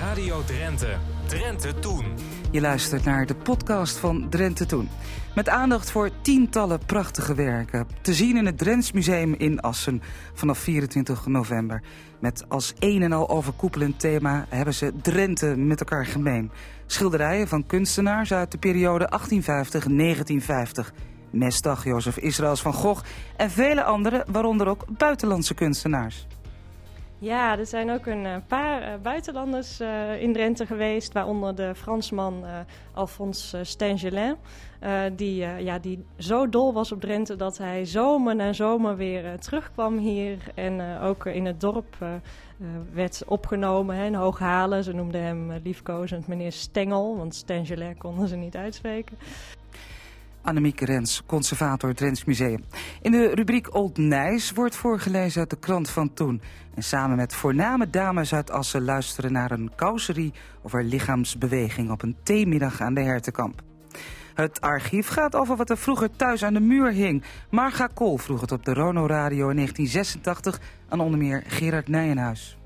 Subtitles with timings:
[0.00, 0.96] Radio Drenthe.
[1.26, 2.04] Drenthe Toen.
[2.50, 4.88] Je luistert naar de podcast van Drenthe Toen.
[5.34, 7.86] Met aandacht voor tientallen prachtige werken.
[8.02, 10.02] Te zien in het Drents Museum in Assen
[10.34, 11.82] vanaf 24 november.
[12.20, 16.50] Met als een en al overkoepelend thema hebben ze Drenthe met elkaar gemeen.
[16.86, 19.10] Schilderijen van kunstenaars uit de periode
[20.90, 20.94] 1850-1950.
[21.30, 23.04] Mesdag, Jozef Israëls van Gogh
[23.36, 26.26] en vele andere, waaronder ook buitenlandse kunstenaars.
[27.20, 31.74] Ja, er zijn ook een eh, paar uh, buitenlanders uh, in Drenthe geweest, waaronder de
[31.74, 32.44] Fransman
[32.94, 34.36] Alphonse Stengelin.
[35.12, 39.98] die, ja, die zo dol was op Drenthe dat hij zomer na zomer weer terugkwam
[39.98, 40.38] hier.
[40.54, 41.96] En ook in het dorp
[42.92, 44.84] werd opgenomen hè, in Hooghalen.
[44.84, 49.16] Ze noemden hem liefkozend meneer Stengel, want Stengelin konden ze niet uitspreken.
[50.48, 52.64] Annemieke Rens, conservator Drents Museum.
[53.02, 56.42] In de rubriek Old Nijs wordt voorgelezen uit de krant van toen.
[56.74, 62.16] En samen met voorname dames uit Assen luisteren naar een causerie over lichaamsbeweging op een
[62.22, 63.62] theemiddag aan de Hertenkamp.
[64.34, 67.22] Het archief gaat over wat er vroeger thuis aan de muur hing.
[67.50, 72.56] Marga Kool vroeg het op de Rono Radio in 1986 aan onder meer Gerard Nijenhuis.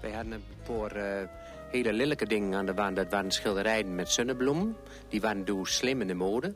[0.00, 1.28] Wij hadden een paar uh,
[1.70, 2.96] hele lelijke dingen aan de wand.
[2.96, 4.76] Dat waren schilderijen met zonnebloemen.
[5.08, 6.54] Die waren door slim in de mode.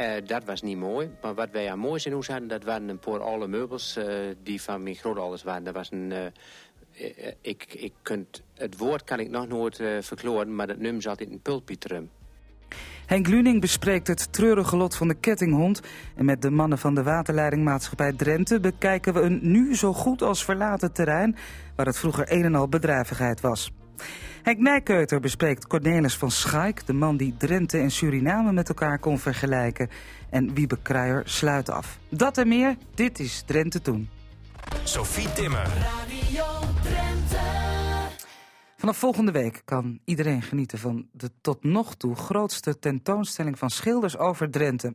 [0.00, 1.10] Uh, dat was niet mooi.
[1.22, 4.04] Maar wat wij aan mooi in huis hadden, dat waren een paar oude meubels uh,
[4.42, 5.64] die van mijn grootouders waren.
[5.64, 6.10] Dat was een...
[6.10, 6.26] Uh,
[7.40, 11.32] ik, ik kunt, het woord kan ik nog nooit verkloren, maar dat nummer zat in
[11.32, 12.10] een pulpitrum.
[13.06, 15.80] Henk Luning bespreekt het treurige lot van de kettinghond.
[16.16, 20.44] En met de mannen van de waterleidingmaatschappij Drenthe bekijken we een nu zo goed als
[20.44, 21.36] verlaten terrein...
[21.76, 23.72] waar het vroeger een en al bedrijvigheid was.
[24.42, 29.18] Henk Nijkeuter bespreekt Cornelis van Schaik, de man die Drenthe en Suriname met elkaar kon
[29.18, 29.88] vergelijken.
[30.30, 31.98] En Wiebe Kruijer sluit af.
[32.08, 34.08] Dat en meer, dit is Drenthe Toen.
[34.82, 35.66] Sophie Timmer.
[35.66, 36.44] Radio
[36.82, 37.64] Drenthe.
[38.76, 44.16] Vanaf volgende week kan iedereen genieten van de tot nog toe grootste tentoonstelling van schilders
[44.16, 44.94] over Drenthe.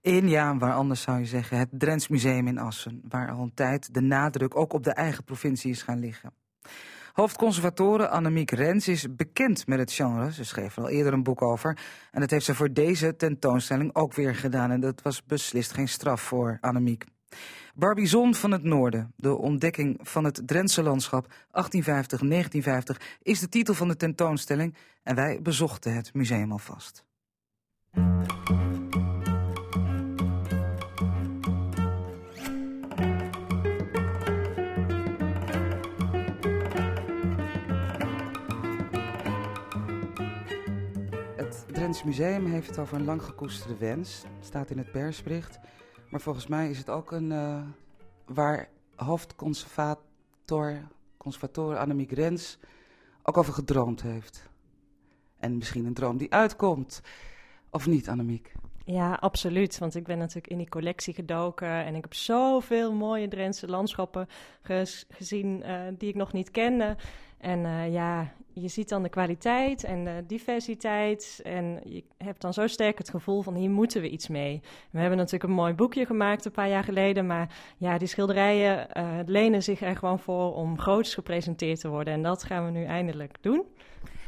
[0.00, 3.54] In, ja, waar anders zou je zeggen, het Drents Museum in Assen, waar al een
[3.54, 6.32] tijd de nadruk ook op de eigen provincie is gaan liggen.
[7.12, 10.32] Hoofdconservatoren Annemiek Rens is bekend met het genre.
[10.32, 11.78] Ze schreef er al eerder een boek over.
[12.10, 14.70] En dat heeft ze voor deze tentoonstelling ook weer gedaan.
[14.70, 17.04] En dat was beslist geen straf voor Annemiek.
[17.74, 21.32] Barbizon van het Noorden, de ontdekking van het Drentse landschap 1850-1950,
[23.22, 24.74] is de titel van de tentoonstelling.
[25.02, 27.04] En wij bezochten het museum alvast.
[41.90, 44.22] Drents Museum heeft het over een lang gekoesterde wens.
[44.36, 45.58] Het staat in het persbericht.
[46.10, 47.62] Maar volgens mij is het ook een uh,
[48.26, 52.58] waar hoofdconservator, conservator Annemiek Rens
[53.22, 54.48] ook over gedroomd heeft.
[55.38, 57.00] En misschien een droom die uitkomt.
[57.70, 58.52] Of niet, Annemiek?
[58.84, 59.78] Ja, absoluut.
[59.78, 64.28] Want ik ben natuurlijk in die collectie gedoken en ik heb zoveel mooie Drentse landschappen
[65.08, 66.96] gezien uh, die ik nog niet kende.
[67.38, 71.40] En uh, ja, je ziet dan de kwaliteit en de diversiteit.
[71.44, 74.60] En je hebt dan zo sterk het gevoel van hier moeten we iets mee.
[74.90, 77.26] We hebben natuurlijk een mooi boekje gemaakt een paar jaar geleden.
[77.26, 82.14] Maar ja, die schilderijen uh, lenen zich er gewoon voor om groots gepresenteerd te worden.
[82.14, 83.64] En dat gaan we nu eindelijk doen.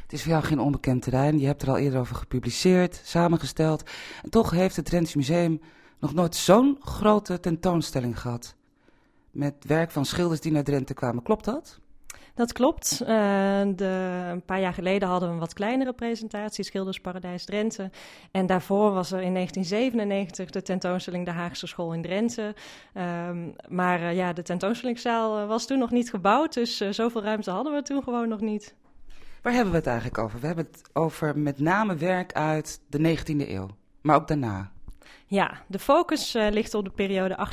[0.02, 1.38] Het is voor jou geen onbekend terrein.
[1.38, 3.90] Je hebt er al eerder over gepubliceerd, samengesteld.
[4.22, 5.60] En toch heeft het Drents Museum
[5.98, 8.54] nog nooit zo'n grote tentoonstelling gehad.
[9.30, 11.22] Met werk van schilders die naar Drenthe kwamen.
[11.22, 11.80] Klopt dat?
[12.34, 12.98] Dat klopt.
[13.02, 13.08] Uh,
[13.76, 17.90] de, een paar jaar geleden hadden we een wat kleinere presentatie, Schildersparadijs Drenthe.
[18.30, 22.54] En daarvoor was er in 1997 de tentoonstelling De Haagse School in Drenthe.
[23.28, 27.50] Um, maar uh, ja, de tentoonstellingszaal uh, was toen nog niet gebouwd, dus zoveel ruimte
[27.50, 28.74] hadden we toen gewoon nog niet.
[29.42, 30.40] Waar hebben we het eigenlijk over?
[30.40, 33.68] We hebben het over met name werk uit de 19e eeuw,
[34.00, 34.70] maar ook daarna.
[35.26, 37.48] Ja, de focus uh, ligt op de periode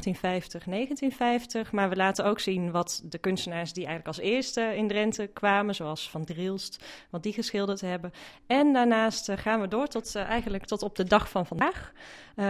[1.67, 1.69] 1850-1950.
[1.71, 5.75] Maar we laten ook zien wat de kunstenaars die eigenlijk als eerste in Drenthe kwamen,
[5.75, 8.11] zoals Van Drielst, wat die geschilderd hebben.
[8.47, 11.91] En daarnaast uh, gaan we door tot uh, eigenlijk tot op de dag van vandaag.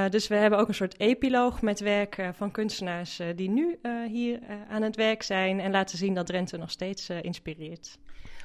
[0.10, 4.40] dus we hebben ook een soort epiloog met werk van kunstenaars die nu hier
[4.70, 7.98] aan het werk zijn en laten zien dat Drenthe nog steeds inspireert.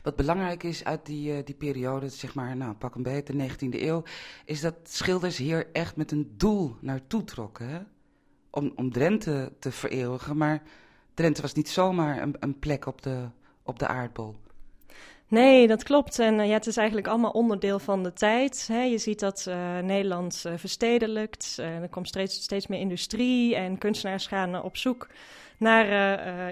[0.05, 3.49] Wat belangrijk is uit die, uh, die periode, zeg maar, nou, pak een beetje, de
[3.49, 4.03] 19e eeuw,
[4.45, 7.69] is dat schilders hier echt met een doel naartoe trokken.
[7.69, 7.79] Hè?
[8.51, 10.63] Om, om Drenthe te vereeuwigen, maar
[11.15, 13.29] Drenthe was niet zomaar een, een plek op de,
[13.63, 14.35] op de aardbol.
[15.29, 16.19] Nee, dat klopt.
[16.19, 18.67] En uh, ja, het is eigenlijk allemaal onderdeel van de tijd.
[18.73, 18.83] Hè.
[18.83, 21.57] Je ziet dat uh, Nederland uh, verstedelijkt.
[21.59, 25.09] er komt steeds, steeds meer industrie en kunstenaars gaan op zoek
[25.59, 25.87] naar,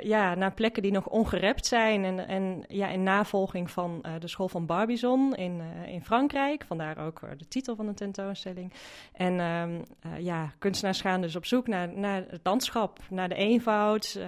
[0.06, 2.04] ja, naar plekken die nog ongerept zijn.
[2.04, 6.64] En, en ja, in navolging van de school van Barbizon in, in Frankrijk.
[6.66, 8.72] Vandaar ook de titel van de tentoonstelling.
[9.12, 9.80] En ehm,
[10.18, 14.18] ja, kunstenaars gaan dus op zoek naar, naar het landschap, naar de eenvoud.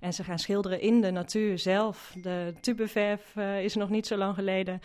[0.00, 2.14] en ze gaan schilderen in de natuur zelf.
[2.22, 4.80] De tubeverf is nog niet zo lang geleden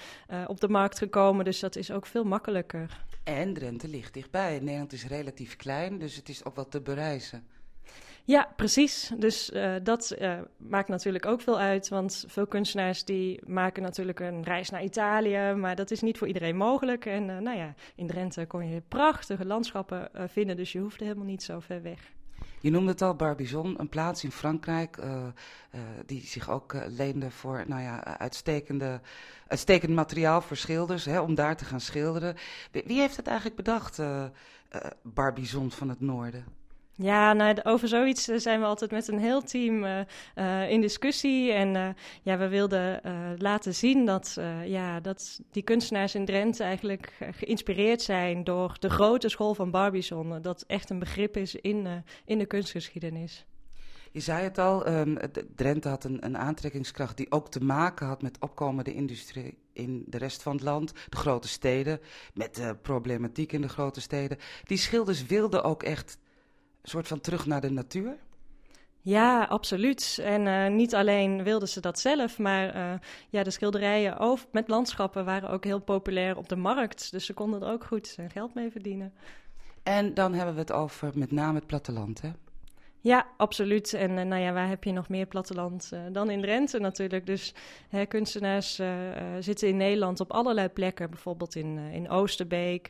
[0.47, 1.45] op de markt gekomen.
[1.45, 3.07] Dus dat is ook veel makkelijker.
[3.24, 4.59] En Drenthe ligt dichtbij.
[4.59, 7.44] Nederland is relatief klein, dus het is ook wat te bereizen.
[8.25, 9.12] Ja, precies.
[9.18, 11.89] Dus uh, dat uh, maakt natuurlijk ook veel uit.
[11.89, 15.54] Want veel kunstenaars die maken natuurlijk een reis naar Italië.
[15.54, 17.06] Maar dat is niet voor iedereen mogelijk.
[17.06, 20.56] En uh, nou ja, in Drenthe kon je prachtige landschappen vinden.
[20.56, 22.00] Dus je hoefde helemaal niet zo ver weg.
[22.62, 24.98] Je noemde het al, Barbizon, een plaats in Frankrijk
[26.06, 29.01] die zich ook leende voor nou ja, uitstekende,
[29.48, 32.36] uitstekend materiaal voor schilders, hè, om daar te gaan schilderen.
[32.72, 34.01] Wie heeft het eigenlijk bedacht,
[35.01, 36.59] Barbizon van het Noorden?
[37.01, 40.00] Ja, nou, over zoiets eh, zijn we altijd met een heel team uh,
[40.36, 41.51] uh, in discussie.
[41.51, 43.01] En ja, we wilden
[43.38, 49.30] laten zien dat, ja, dat die kunstenaars in Drenthe eigenlijk geïnspireerd zijn door de grote
[49.30, 50.42] school van Barbizon.
[50.42, 53.46] Dat echt een begrip is in, in de kunstgeschiedenis.
[54.12, 55.18] Je zei het al, um,
[55.56, 60.18] Drenthe had een, een, aantrekkingskracht die ook te maken had met opkomende industrie in de
[60.18, 62.00] rest van het land, de grote steden,
[62.34, 64.38] met de problematiek in de grote steden.
[64.63, 66.18] Die schilders wilden ook echt
[66.84, 68.18] soort van terug naar de natuur?
[69.02, 70.20] Ja, absoluut.
[70.22, 72.94] En uh, niet alleen wilden ze dat zelf, maar uh,
[73.30, 77.12] ja, de schilderijen over, met landschappen waren ook heel populair op de markt.
[77.12, 79.14] Dus ze konden er ook goed geld mee verdienen.
[79.84, 82.30] En dan hebben we het over met name het platteland, hè?
[83.01, 83.94] Ja, absoluut.
[83.94, 87.25] En uh, nou ja, waar heb je nog meer platteland uh, dan in Drenthe natuurlijk.
[87.25, 87.54] Dus
[87.90, 88.88] hè, kunstenaars uh,
[89.40, 91.10] zitten in Nederland op allerlei plekken.
[91.10, 92.90] Bijvoorbeeld in, in Oosterbeek,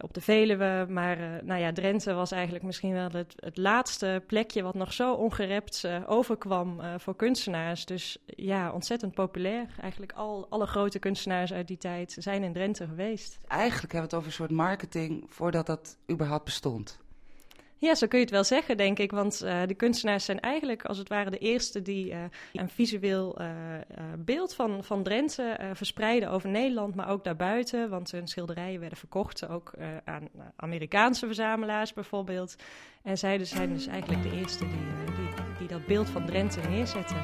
[0.00, 0.86] op de Veluwe.
[0.88, 4.62] Maar nou ja, Drenthe was eigenlijk misschien wel het, het laatste plekje...
[4.62, 7.84] wat nog zo ongerept overkwam voor kunstenaars.
[7.86, 9.66] Dus ja, ontzettend populair.
[9.80, 13.38] Eigenlijk al, alle grote kunstenaars uit die tijd zijn in Drenthe geweest.
[13.46, 17.02] Eigenlijk hebben we het over een soort marketing voordat dat überhaupt bestond.
[17.76, 19.10] Ja, zo kun je het wel zeggen, denk ik.
[19.10, 22.18] Want uh, de kunstenaars zijn eigenlijk als het ware de eerste die uh,
[22.52, 23.46] een visueel uh,
[24.18, 27.88] beeld van, van Drenthe verspreiden over Nederland, maar ook daarbuiten.
[27.88, 29.72] Want hun schilderijen werden verkocht ook
[30.04, 32.56] aan Amerikaanse verzamelaars bijvoorbeeld.
[33.02, 35.28] En zij dus zijn dus eigenlijk de eerste die, die,
[35.58, 37.22] die dat beeld van Drenthe neerzetten.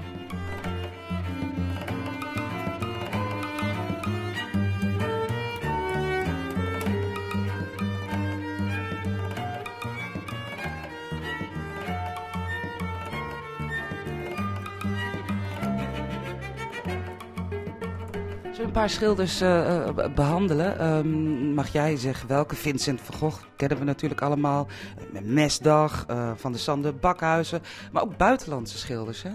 [18.63, 20.87] Een paar schilders uh, behandelen.
[20.87, 22.55] Um, mag jij zeggen welke?
[22.55, 24.67] Vincent van Gogh kennen we natuurlijk allemaal.
[25.23, 27.63] Mesdag, uh, Van de Sande, Bakhuizen.
[27.93, 29.31] Maar ook buitenlandse schilders, hè?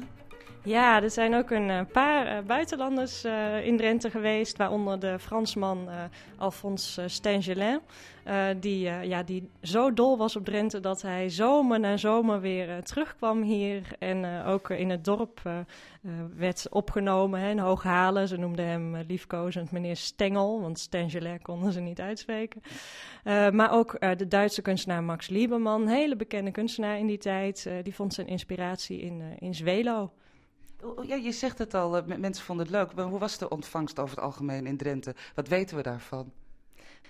[0.65, 5.89] Ja, er zijn ook een paar buitenlanders uh, in Drenthe geweest, waaronder de Fransman
[6.37, 7.79] Alphonse Stengelin.
[8.59, 13.41] Die, ja, die zo dol was op Drenthe dat hij zomer na zomer weer terugkwam
[13.41, 13.81] hier.
[13.99, 15.41] En ook in het dorp
[16.35, 18.27] werd opgenomen hè, in Hooghalen.
[18.27, 22.61] Ze noemden hem liefkozend meneer Stengel, want Stengelin konden ze niet uitspreken.
[23.51, 28.13] maar ook de Duitse kunstenaar Max Lieberman, hele bekende kunstenaar in die tijd, die vond
[28.13, 30.11] zijn inspiratie in, in Zwelo.
[31.03, 33.05] Ja, je zegt het al, uh, mensen vonden het leuk.
[33.07, 35.15] Hoe was de ontvangst over het algemeen in Drenthe?
[35.35, 36.31] Wat weten we daarvan?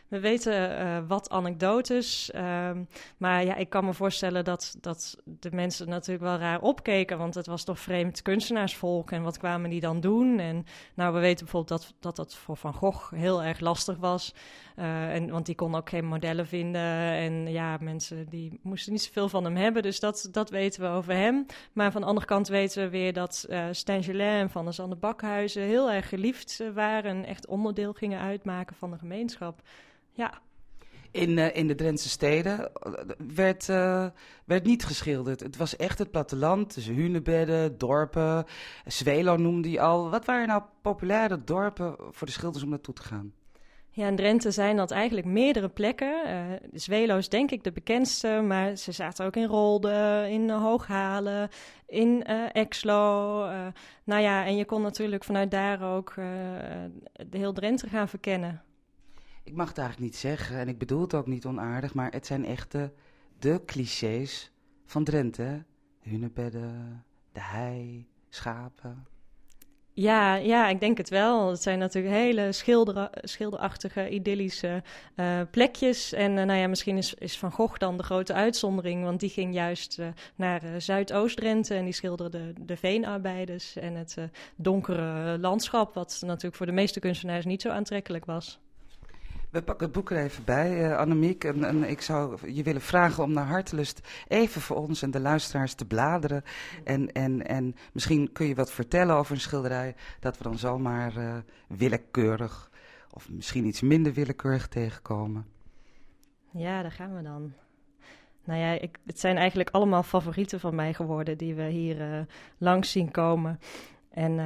[0.07, 2.71] We weten uh, wat anekdotes, uh,
[3.17, 7.35] maar ja, ik kan me voorstellen dat, dat de mensen natuurlijk wel raar opkeken, want
[7.35, 10.39] het was toch vreemd kunstenaarsvolk en wat kwamen die dan doen?
[10.39, 14.33] En nou, we weten bijvoorbeeld dat dat, dat voor Van Gogh heel erg lastig was,
[14.75, 19.01] uh, en, want die kon ook geen modellen vinden en ja, mensen die moesten niet
[19.01, 21.45] zoveel van hem hebben, dus dat, dat weten we over hem.
[21.73, 25.61] Maar van de andere kant weten we weer dat uh, en Van der Zande Bakhuizen
[25.61, 29.61] heel erg geliefd waren en echt onderdeel gingen uitmaken van de gemeenschap.
[30.11, 30.41] Ja.
[31.15, 32.71] In, uh, in de Drentse steden
[33.35, 34.05] werd, uh,
[34.45, 35.39] werd niet geschilderd.
[35.39, 38.45] Het was echt het platteland, dus hunebedden, dorpen.
[38.85, 40.09] Zwelo noemde hij al.
[40.09, 43.33] Wat waren nou populaire dorpen voor de schilders om naartoe te gaan?
[43.89, 46.21] Ja, in Drenthe zijn dat eigenlijk meerdere plekken.
[46.27, 51.49] Uh, Zwelo is denk ik de bekendste, maar ze zaten ook in Rolde, in Hooghalen,
[51.87, 52.99] in uh, Exlo.
[54.03, 56.13] Nou ja, en je kon natuurlijk vanuit daar ook
[57.29, 58.61] de heel Drenthe gaan verkennen
[59.45, 62.25] ik mag het eigenlijk niet zeggen en ik bedoel het ook niet onaardig, maar het
[62.25, 62.75] zijn echt
[63.39, 64.51] de, clichés
[64.85, 65.63] van Drenthe.
[65.99, 69.07] Hunebedden, de hei, schapen.
[69.93, 71.49] Ja, ja, ik denk het wel.
[71.49, 74.83] Het zijn natuurlijk hele schilder, schilderachtige, idyllische
[75.15, 76.13] uh, plekjes.
[76.13, 79.29] En uh, nou ja, misschien is, is Van Gogh dan de grote uitzondering, want die
[79.29, 84.17] ging juist uh, naar Zuidoost-Drenthe en die schilderde de veenarbeiders en het
[84.55, 88.59] donkere landschap, wat natuurlijk voor de meeste kunstenaars niet zo aantrekkelijk was.
[89.55, 91.43] We pakken het boek er even bij, uh, Annemiek.
[91.43, 95.19] En, en, ik zou je willen vragen om naar hartelust even voor ons en de
[95.19, 96.43] luisteraars te bladeren.
[96.83, 101.17] En, en, en misschien kun je wat vertellen over een schilderij dat we dan zomaar
[101.17, 101.35] uh,
[101.67, 102.71] willekeurig
[103.11, 105.45] of misschien iets minder willekeurig tegenkomen.
[106.51, 107.53] Ja, daar gaan we dan.
[108.43, 112.21] Nou ja, ik, het zijn eigenlijk allemaal favorieten van mij geworden die we hier uh,
[112.57, 113.59] langs zien komen.
[114.09, 114.39] En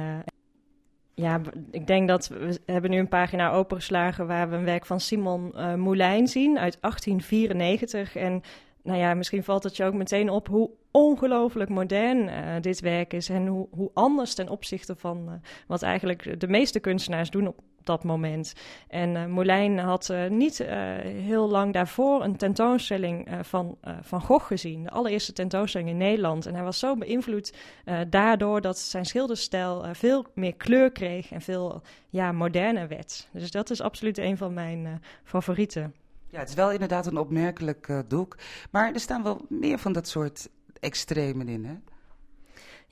[1.20, 5.00] ja, ik denk dat we hebben nu een pagina opengeslagen waar we een werk van
[5.00, 8.16] Simon uh, Moulijn zien uit 1894.
[8.16, 8.42] En
[8.82, 13.12] nou ja, misschien valt het je ook meteen op hoe ongelooflijk modern uh, dit werk
[13.12, 15.32] is en hoe, hoe anders ten opzichte van uh,
[15.66, 18.52] wat eigenlijk de meeste kunstenaars doen op dat moment.
[18.88, 20.68] En uh, had uh, niet uh,
[21.02, 24.82] heel lang daarvoor een tentoonstelling van Van Gogh gezien.
[24.82, 26.46] De allereerste tentoonstelling in Nederland.
[26.46, 27.54] En hij was zo beïnvloed
[28.08, 33.28] daardoor dat zijn schilderstijl veel meer kleur kreeg en veel ja, moderner werd.
[33.32, 35.94] Dus dat is absoluut een van mijn favorieten.
[36.28, 38.36] Ja, het is wel inderdaad een opmerkelijk doek.
[38.70, 40.48] Maar er staan wel meer van dat soort
[40.80, 41.74] extremen in, hè?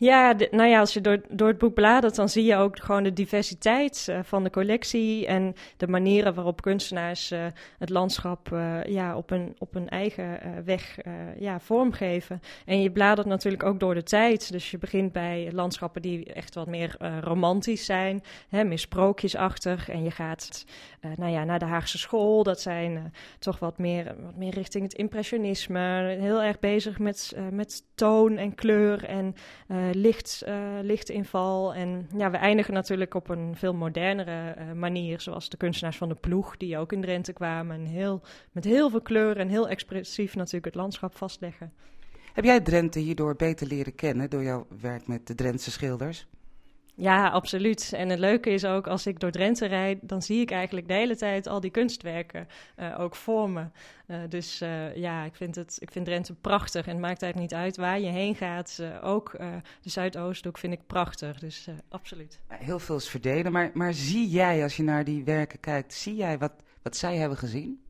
[0.00, 3.02] Ja, nou ja, als je door, door het boek bladert, dan zie je ook gewoon
[3.02, 7.47] de diversiteit uh, van de collectie en de manieren waarop kunstenaars uh,
[7.78, 10.99] het landschap uh, ja, op, een, op een eigen weg
[11.38, 12.40] ja, vormgeven.
[12.64, 14.52] En je bladert natuurlijk ook door de tijd.
[14.52, 19.88] Dus je begint bij landschappen die echt wat meer romantisch zijn, hè, meer sprookjesachtig.
[19.88, 20.64] En je gaat
[21.17, 22.43] nou ja, naar de Haagse school.
[22.43, 26.17] Dat zijn toch wat meer, wat meer richting het impressionisme.
[26.21, 29.35] Heel erg bezig met, met toon en kleur en
[29.95, 31.75] licht, uh, lichtinval.
[31.75, 36.09] En ja, we eindigen natuurlijk op een veel modernere uh, manier, zoals de kunstenaars van
[36.09, 37.76] de ploeg, die ook in Drenthe kwamen.
[37.76, 38.21] En heel,
[38.52, 41.73] met heel veel kleur en heel expressief natuurlijk het landschap vastleggen.
[42.33, 46.26] Heb jij Drenthe hierdoor beter leren kennen door jouw werk met de Drentse schilders?
[47.00, 47.93] Ja, absoluut.
[47.93, 50.95] En het leuke is ook, als ik door Drenthe rijd, dan zie ik eigenlijk de
[50.95, 53.67] hele tijd al die kunstwerken uh, ook voor me.
[54.07, 56.87] Uh, dus uh, ja, ik vind, het, ik vind Drenthe prachtig.
[56.87, 58.83] En het maakt eigenlijk niet uit waar je heen gaat.
[59.02, 59.31] ook
[59.83, 61.38] de Zuidoosthoek vind ik prachtig.
[61.38, 62.40] Dus absoluut.
[62.49, 63.52] Heel veel is verdelen.
[63.52, 66.52] Maar, maar zie jij, als je naar die werken kijkt, zie jij wat,
[66.83, 67.83] wat zij hebben gezien?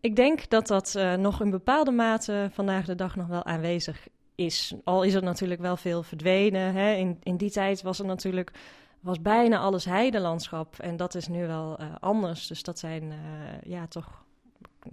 [0.00, 4.74] Ik denk dat dat nog in bepaalde mate vandaag de dag nog wel aanwezig is.
[4.84, 6.74] Al is er natuurlijk wel veel verdwenen.
[6.74, 6.92] Hè.
[6.92, 8.52] In, in die tijd was er natuurlijk
[9.00, 10.78] was bijna alles heidelandschap.
[10.78, 12.46] En dat is nu wel uh, anders.
[12.46, 13.16] Dus dat zijn uh,
[13.62, 14.22] ja, toch.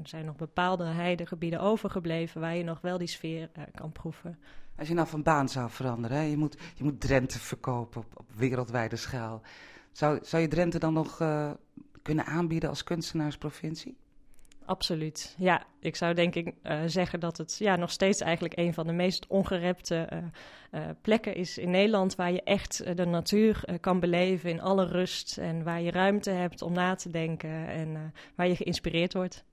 [0.04, 4.40] Zijn nog bepaalde heidegebieden overgebleven waar je nog wel die sfeer uh, kan proeven.
[4.78, 6.24] Als je nou van baan zou veranderen, hè?
[6.24, 9.42] Je, moet, je moet Drenthe verkopen op, op wereldwijde schaal.
[9.92, 11.18] Zou, zou je Drenthe dan nog
[12.02, 13.98] kunnen aanbieden als kunstenaarsprovincie?
[14.66, 15.36] Absoluut.
[15.38, 18.88] Ja, ik zou denk ik uh, zeggen dat het ja, nog steeds eigenlijk een van
[18.88, 20.20] de meest ongerepte uh,
[20.72, 22.16] uh, plekken is in Nederland.
[22.16, 25.38] Waar je echt de natuur kan beleven in alle rust.
[25.38, 29.44] En waar je ruimte hebt om na te denken en waar je geïnspireerd wordt.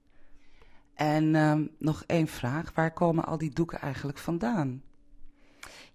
[0.95, 4.83] En ehm, nog één vraag: waar komen al die doeken eigenlijk vandaan?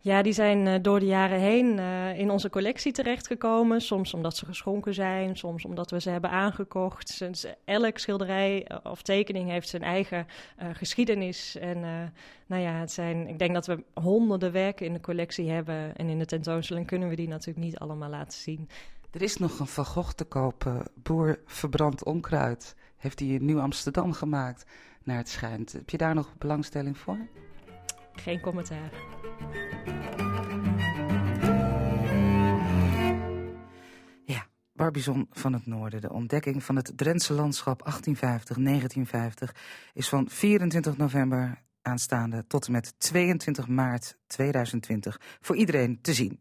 [0.03, 3.81] Ja, die zijn uh, door de jaren heen uh, in onze collectie terechtgekomen.
[3.81, 7.19] Soms omdat ze geschonken zijn, soms omdat we ze hebben aangekocht.
[7.19, 10.27] Dus elk schilderij eh, of tekening heeft zijn eigen
[10.61, 11.55] uh, geschiedenis.
[11.55, 11.79] En
[12.45, 15.95] nou ja, het zijn, ik denk dat we honderden werken in de collectie hebben.
[15.95, 18.69] En in de tentoonstelling kunnen we die natuurlijk niet allemaal laten zien.
[19.11, 22.75] Er is nog een Van Gogh te kopen, Boer Verbrand Onkruid.
[22.97, 24.65] Heeft hij in Nieuw-Amsterdam gemaakt,
[25.03, 25.71] naar het schijnt.
[25.71, 27.17] Heb je daar nog belangstelling voor?
[28.15, 28.91] Geen commentaar.
[34.83, 36.01] Barbizon van het Noorden.
[36.01, 39.55] De ontdekking van het Drentse landschap 1850-1950
[39.93, 46.39] is van 24 november aanstaande tot en met 22 maart 2020 voor iedereen te zien.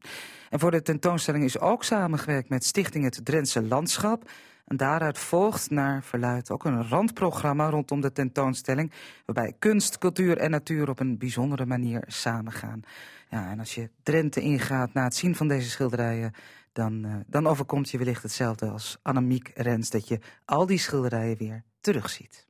[0.50, 4.30] En voor de tentoonstelling is ook samengewerkt met Stichting Het Drentse Landschap
[4.64, 8.92] en daaruit volgt naar verluidt ook een randprogramma rondom de tentoonstelling,
[9.24, 12.80] waarbij kunst, cultuur en natuur op een bijzondere manier samengaan.
[13.28, 16.32] Ja, en als je Drenthe ingaat na het zien van deze schilderijen,
[16.72, 21.36] dan, uh, dan overkomt je wellicht hetzelfde als Annemiek Rens, dat je al die schilderijen
[21.36, 22.46] weer terugziet.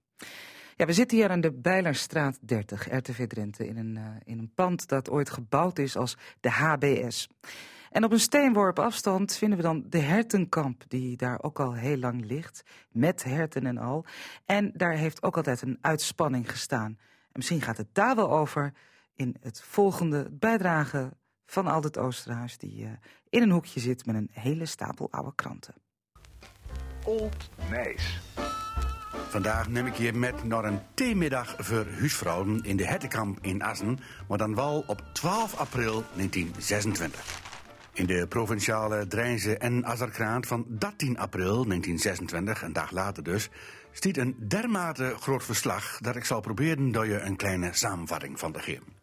[0.76, 4.52] Ja, we zitten hier aan de Bijlerstraat 30, RTV Drenthe, in een, uh, in een
[4.54, 7.28] pand dat ooit gebouwd is als de HBS.
[7.90, 11.96] En op een steenworp afstand vinden we dan de hertenkamp, die daar ook al heel
[11.96, 14.04] lang ligt, met herten en al.
[14.44, 16.98] En daar heeft ook altijd een uitspanning gestaan.
[17.22, 18.72] En misschien gaat het daar wel over
[19.14, 21.12] in het volgende bijdrage
[21.46, 22.58] van Aldert Oosterhuis...
[22.58, 22.88] die
[23.28, 25.74] in een hoekje zit met een hele stapel oude kranten.
[27.04, 28.20] Old Nijs.
[29.28, 33.98] Vandaag neem ik je met naar een theemiddag voor huisvrouwen in de Hettekamp in Assen,
[34.28, 37.40] maar dan wel op 12 april 1926.
[37.92, 43.50] In de provinciale Drijnse en Azerkraant van 13 april 1926, een dag later dus,
[43.90, 48.52] stiet een dermate groot verslag dat ik zal proberen door je een kleine samenvatting van
[48.52, 49.01] te geven.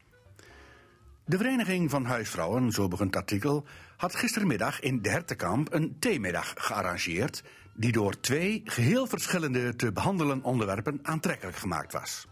[1.29, 3.65] De Vereniging van Huisvrouwen, zo begint het artikel,
[3.97, 7.43] had gistermiddag in de Hertekamp een theemiddag gearrangeerd
[7.73, 12.27] die door twee geheel verschillende te behandelen onderwerpen aantrekkelijk gemaakt was.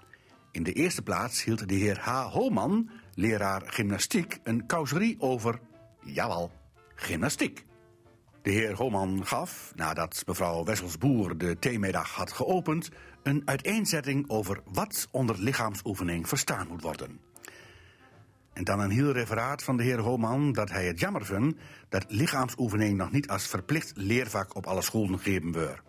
[0.52, 2.32] In de eerste plaats hield de heer H.
[2.32, 5.60] Holman, leraar gymnastiek, een causerie over,
[6.04, 6.52] jawel,
[6.96, 7.66] gymnastiek.
[8.42, 12.90] De heer Holman gaf, nadat mevrouw Wesselsboer de theemiddag had geopend,
[13.24, 17.28] een uiteenzetting over wat onder lichaamsoefening verstaan moet worden.
[18.58, 21.60] En dan een heel referaat van de heer Holman dat hij het jammer vindt
[21.90, 25.82] dat lichaamsoefening nog niet als verplicht leervak op alle scholen gegeven wordt.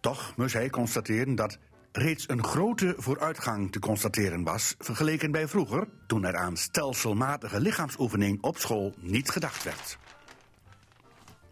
[0.00, 1.58] Toch moest hij constateren dat
[1.92, 8.42] reeds een grote vooruitgang te constateren was vergeleken bij vroeger, toen er aan stelselmatige lichaamsoefening
[8.42, 9.98] op school niet gedacht werd.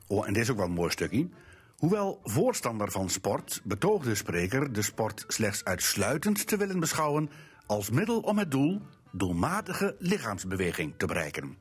[0.07, 1.29] Oh, en dit is ook wel een mooi stukje.
[1.77, 7.31] Hoewel voorstander van sport, betoogde de spreker de sport slechts uitsluitend te willen beschouwen
[7.67, 11.57] als middel om het doel doelmatige lichaamsbeweging te bereiken.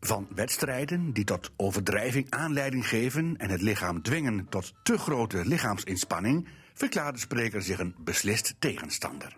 [0.00, 6.48] Van wedstrijden die tot overdrijving aanleiding geven en het lichaam dwingen tot te grote lichaamsinspanning,
[6.74, 9.36] verklaarde de spreker zich een beslist tegenstander.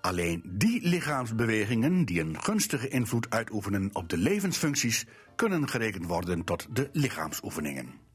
[0.00, 6.66] Alleen die lichaamsbewegingen die een gunstige invloed uitoefenen op de levensfuncties, kunnen gerekend worden tot
[6.70, 8.07] de lichaamsoefeningen.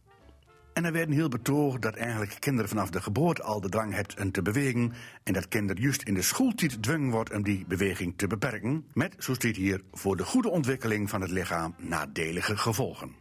[0.73, 3.93] En er werd een heel betoog dat eigenlijk kinderen vanaf de geboorte al de drang
[3.93, 7.65] hebben een te bewegen en dat kinderen juist in de schooltijd dwingen wordt om die
[7.67, 12.57] beweging te beperken, met, zo staat hier, voor de goede ontwikkeling van het lichaam nadelige
[12.57, 13.11] gevolgen.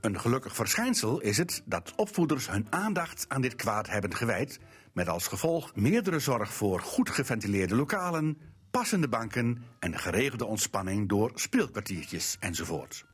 [0.00, 4.58] Een gelukkig verschijnsel is het dat opvoeders hun aandacht aan dit kwaad hebben gewijd,
[4.92, 8.38] met als gevolg meerdere zorg voor goed geventileerde lokalen,
[8.70, 13.08] passende banken en geregelde ontspanning door speelkwartiertjes enzovoort.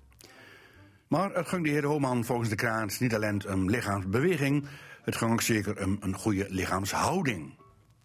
[1.09, 4.67] Maar het ging de heer Homan volgens de krant niet alleen om lichaamsbeweging,
[5.03, 7.59] het ging ook zeker een goede lichaamshouding.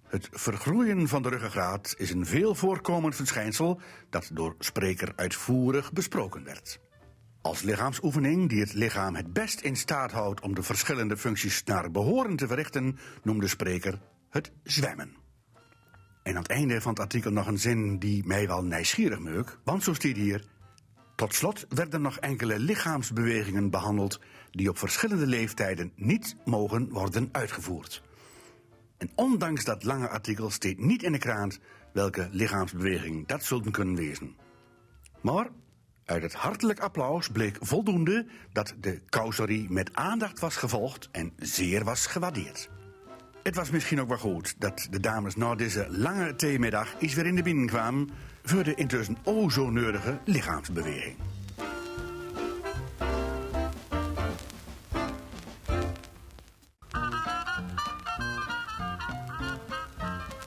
[0.07, 6.43] Het vergroeien van de ruggengraat is een veel voorkomend verschijnsel dat door spreker uitvoerig besproken
[6.43, 6.79] werd.
[7.41, 11.91] Als lichaamsoefening die het lichaam het best in staat houdt om de verschillende functies naar
[11.91, 15.15] behoren te verrichten, noemde spreker het zwemmen.
[16.23, 19.57] En aan het einde van het artikel nog een zin die mij wel nieuwsgierig meuk,
[19.63, 20.45] want zo staat hier:
[21.21, 24.19] tot slot werden nog enkele lichaamsbewegingen behandeld
[24.51, 28.03] die op verschillende leeftijden niet mogen worden uitgevoerd.
[28.97, 31.59] En ondanks dat lange artikel steekt niet in de krant
[31.93, 34.35] welke lichaamsbeweging dat zullen kunnen wezen.
[35.21, 35.49] Maar
[36.05, 41.83] uit het hartelijk applaus bleek voldoende dat de causerie met aandacht was gevolgd en zeer
[41.83, 42.69] was gewaardeerd.
[43.43, 47.25] Het was misschien ook wel goed dat de dames na deze lange theemiddag iets weer
[47.25, 48.09] in de binnen kwamen
[48.43, 51.15] voor de intussen o zo nodige lichaamsbeweging.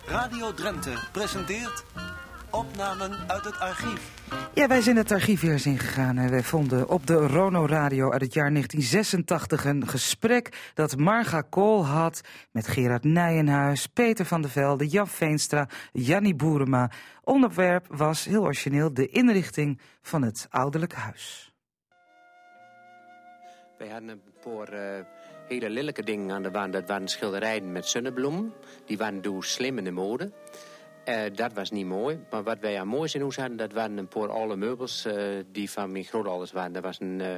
[0.06, 1.84] Radio Drenthe presenteert
[2.54, 4.12] opnamen uit het archief.
[4.54, 8.10] Ja, wij zijn het archief weer eens ingegaan en wij vonden op de Rono Radio
[8.10, 14.42] uit het jaar 1986 een gesprek dat Marga Kool had met Gerard Nijenhuis, Peter van
[14.42, 16.90] der Velde, Jan Veenstra, Jannie Boerema.
[17.22, 21.52] Onderwerp was heel origineel de inrichting van het ouderlijk huis.
[23.78, 25.04] Wij hadden een paar uh,
[25.48, 26.72] hele lelijke dingen aan de wand.
[26.72, 28.52] Dat waren schilderijen met zonnebloem.
[28.86, 30.32] Die waren door slim in de mode.
[31.08, 32.18] Uh, dat was niet mooi.
[32.30, 35.44] Maar wat wij aan moois in huis hadden, dat waren een paar oude meubels uh,
[35.52, 36.72] die van mijn grootouders waren.
[36.72, 37.20] Dat was een...
[37.20, 37.34] Uh,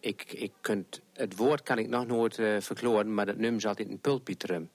[0.00, 3.88] ik, ik kunt, het woord kan ik nog nooit verkloren, maar dat noemen ze altijd
[3.88, 4.70] een pulpitrum.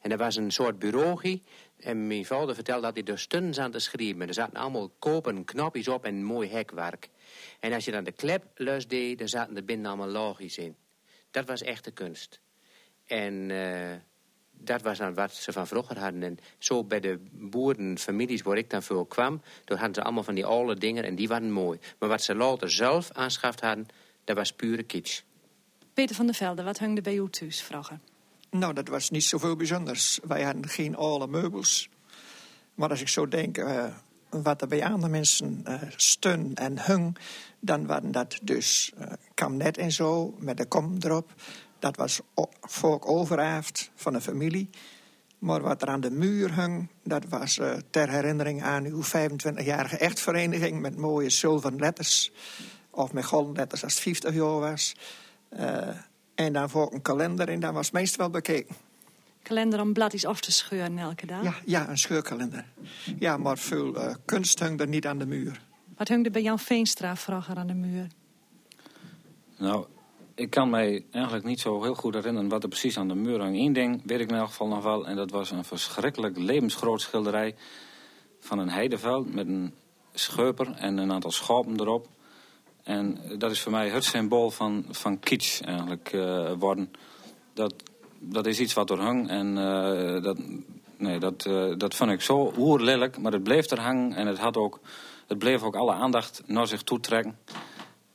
[0.00, 1.40] En er was een soort bureau.
[1.76, 4.28] En mijn vader vertelde dat hij er stunden aan te schrijven.
[4.28, 7.08] Er zaten allemaal kopen knopjes op en mooi hekwerk.
[7.60, 10.76] En als je dan de klep los deed, dan zaten er binnen allemaal logisch in.
[11.30, 12.40] Dat was echte kunst.
[13.06, 13.50] En
[14.64, 16.22] dat was dan wat ze van vroeger hadden.
[16.22, 19.42] En zo bij de boerenfamilies waar ik dan voor kwam...
[19.64, 21.78] toen hadden ze allemaal van die oude dingen en die waren mooi.
[21.98, 23.86] Maar wat ze later zelf aanschaft hadden,
[24.24, 25.20] dat was pure kitsch.
[25.94, 28.02] Peter van der Velde, wat hangde bij u thuis, vragen?
[28.50, 30.18] Nou, dat was niet zoveel bijzonders.
[30.22, 31.88] Wij hadden geen oude meubels.
[32.74, 33.84] Maar als ik zo denk uh,
[34.30, 37.16] wat er bij andere mensen uh, stun en hung...
[37.60, 41.32] dan waren dat dus uh, kamnet en zo, met de kom erop...
[41.80, 42.20] Dat was
[42.60, 44.70] volk overhaafd van een familie.
[45.38, 49.96] Maar wat er aan de muur hing, dat was uh, ter herinnering aan uw 25-jarige
[49.96, 52.32] echtvereniging met mooie zilveren letters.
[52.90, 54.96] Of met golden letters als het 50 jaar was.
[55.58, 55.88] Uh,
[56.34, 58.76] en dan voor een kalender en dan was het meest wel bekeken.
[59.42, 61.42] Kalender om bladjes af te scheuren elke dag?
[61.42, 62.64] Ja, ja een scheurkalender.
[63.18, 65.60] Ja, maar veel uh, kunst hing er niet aan de muur.
[65.96, 68.06] Wat hing er bij Jan Veenstra vroeger aan de muur?
[69.56, 69.86] Nou,
[70.40, 73.42] ik kan mij eigenlijk niet zo heel goed herinneren wat er precies aan de muur
[73.42, 73.56] hing.
[73.58, 75.06] Eén ding weet ik in elk geval nog wel.
[75.06, 77.54] En dat was een verschrikkelijk levensgroot schilderij
[78.38, 79.74] van een heideveld met een
[80.12, 82.08] scheuper en een aantal schopen erop.
[82.82, 86.90] En dat is voor mij het symbool van, van kitsch eigenlijk uh, worden.
[87.52, 87.74] Dat,
[88.18, 90.38] dat is iets wat er hangt en uh, dat,
[90.96, 93.18] nee, dat, uh, dat vond ik zo oerlelijk.
[93.18, 94.80] Maar het bleef er hangen en het, had ook,
[95.26, 97.38] het bleef ook alle aandacht naar zich toe trekken.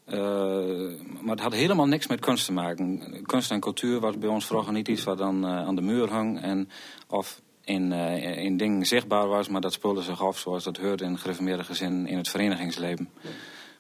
[0.07, 0.91] Uh,
[1.21, 3.01] maar het had helemaal niks met kunst te maken.
[3.25, 6.09] Kunst en cultuur was bij ons vroeger niet iets wat dan uh, aan de muur
[6.09, 6.41] hang.
[6.41, 6.69] En,
[7.07, 11.01] of in, uh, in dingen zichtbaar was, maar dat speelde zich af zoals dat hoort
[11.01, 13.09] in gereformeerde gezinnen in het verenigingsleven.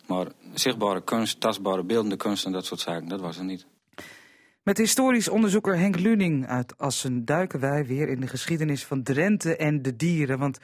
[0.07, 3.65] Maar zichtbare kunst, tastbare beeldende kunst en dat soort zaken, dat was er niet.
[4.63, 9.55] Met historisch onderzoeker Henk Luning uit Assen duiken wij weer in de geschiedenis van Drenthe
[9.55, 10.39] en de dieren.
[10.39, 10.59] Want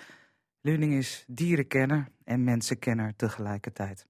[0.62, 4.06] Luning is dierenkenner en mensenkenner tegelijkertijd.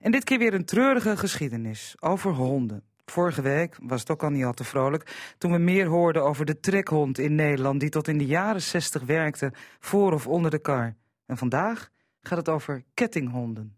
[0.00, 2.82] En dit keer weer een treurige geschiedenis over honden.
[3.04, 6.44] Vorige week was het ook al niet al te vrolijk toen we meer hoorden over
[6.44, 10.58] de trekhond in Nederland die tot in de jaren 60 werkte voor of onder de
[10.58, 10.96] kar.
[11.26, 13.76] En vandaag gaat het over kettinghonden.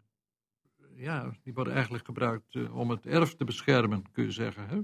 [0.95, 4.69] Ja, die worden eigenlijk gebruikt uh, om het erf te beschermen, kun je zeggen.
[4.69, 4.81] Hè?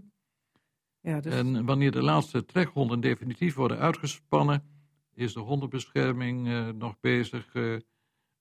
[1.00, 1.34] Ja, dus...
[1.34, 4.62] En wanneer de laatste trekhonden definitief worden uitgespannen,
[5.14, 7.78] is de hondenbescherming uh, nog bezig uh,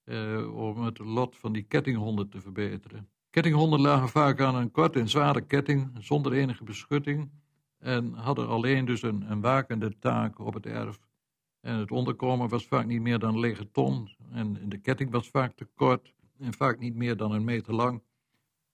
[0.06, 3.10] uh, om het lot van die kettinghonden te verbeteren.
[3.30, 7.32] Kettinghonden lagen vaak aan een korte en zware ketting zonder enige beschutting
[7.80, 11.00] en hadden alleen dus een, een wakende taak op het erf.
[11.62, 15.30] En het onderkomen was vaak niet meer dan een lege ton en de ketting was
[15.30, 18.04] vaak te kort en vaak niet meer dan een meter lang.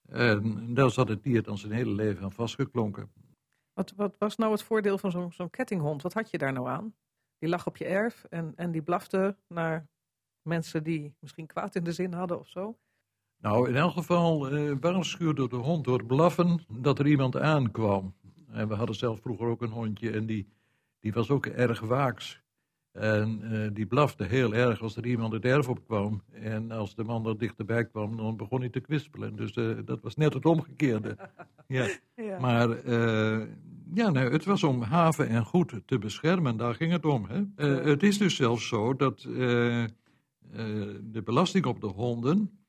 [0.08, 3.10] En daar zat het dier dan zijn hele leven aan vastgeklonken.
[3.72, 6.02] Wat, wat was nou het voordeel van zo'n zo'n kettinghond?
[6.02, 6.94] Wat had je daar nou aan?
[7.38, 9.88] Die lag op je erf en, en die blafte naar
[10.42, 12.76] mensen die misschien kwaad in de zin hadden of zo?
[13.42, 18.14] Nou, in elk geval uh, waarschuwde de hond door het blaffen dat er iemand aankwam.
[18.48, 20.48] En we hadden zelf vroeger ook een hondje en die,
[21.00, 22.40] die was ook erg waaks.
[22.92, 26.22] En uh, die blafte heel erg als er iemand het erf op kwam.
[26.32, 29.36] En als de man er dichterbij kwam, dan begon hij te kwispelen.
[29.36, 31.16] Dus uh, dat was net het omgekeerde.
[31.66, 31.88] ja.
[32.16, 32.38] ja.
[32.38, 32.90] Maar
[33.94, 37.26] ja, nee, het was om haven en goed te beschermen, daar ging het om.
[37.28, 37.66] Hè?
[37.90, 39.26] het is dus zelfs zo dat
[41.02, 42.62] de belasting op de honden,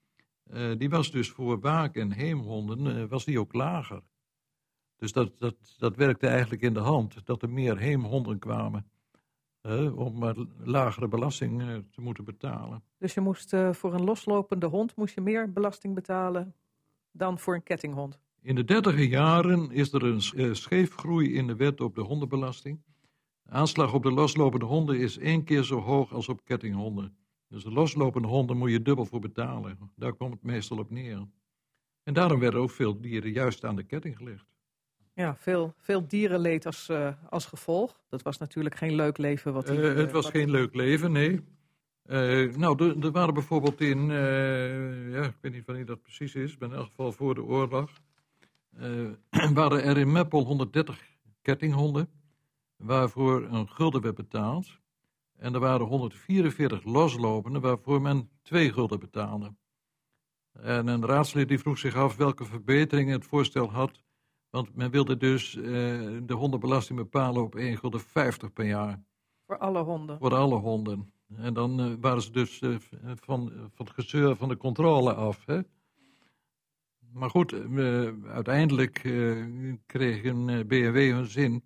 [0.54, 4.02] uh, die was dus voor waak- en heemhonden, uh, was die ook lager.
[4.96, 8.88] Dus dat, dat, dat werkte eigenlijk in de hand, dat er meer heemhonden kwamen.
[9.96, 12.84] om maar lagere belasting te moeten betalen.
[12.98, 16.56] Dus je moest voor een loslopende hond moest je meer belasting betalen
[17.12, 18.20] dan voor een kettinghond?
[18.42, 22.82] In de dertiger jaren is er een scheefgroei in de wet op de hondenbelasting.
[23.44, 27.16] De aanslag op de loslopende honden is één keer zo hoog als op kettinghonden.
[27.54, 29.78] Dus de loslopende honden moet je dubbel voor betalen.
[29.96, 31.28] Daar komt het meestal op neer.
[32.04, 34.46] En daarom werden ook veel dieren juist aan de ketting gelegd.
[35.14, 38.02] Ja, veel, veel dierenleed als, uh, als gevolg.
[38.10, 39.54] Dat was natuurlijk geen leuk leven.
[39.54, 41.42] Wat die, uh, het was geen leuk leven, nee.
[42.06, 44.08] Uh, nou, er waren bijvoorbeeld in,
[45.12, 47.92] ja, ik weet niet wanneer dat precies is, maar in elk geval voor de oorlog,
[49.54, 51.02] waren er in Meppel 130
[51.42, 52.10] kettinghonden,
[52.76, 54.82] waarvoor een gulden werd betaald.
[55.44, 59.56] En er waren 144 loslopenden waarvoor men 2 gulden betaalde.
[60.52, 64.02] En een raadslid die vroeg zich af welke verbeteringen het voorstel had.
[64.50, 65.64] Want men wilde dus uh,
[66.24, 69.04] de hondenbelasting bepalen op 1 gulden 50 per jaar.
[69.46, 70.18] Voor alle honden?
[70.18, 71.14] Voor alle honden.
[71.36, 75.46] En dan uh, waren ze dus uh, van, van het gezeur van de controle af.
[75.46, 75.60] Hè?
[77.12, 77.54] Maar goed,
[78.26, 78.94] uiteindelijk
[79.86, 81.64] kreeg een BMW hun zin.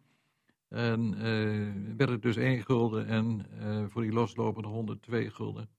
[0.70, 5.70] En uh, werd het dus 1 gulden en uh, voor die loslopende honden 2 gulden.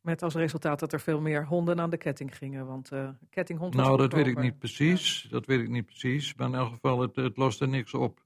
[0.00, 3.74] Met als resultaat dat er veel meer honden aan de ketting gingen, want uh, kettinghond
[3.74, 5.28] Nou, dat weet ik niet precies, ja.
[5.28, 8.24] dat weet ik niet precies, maar in elk geval, het, het loste niks op.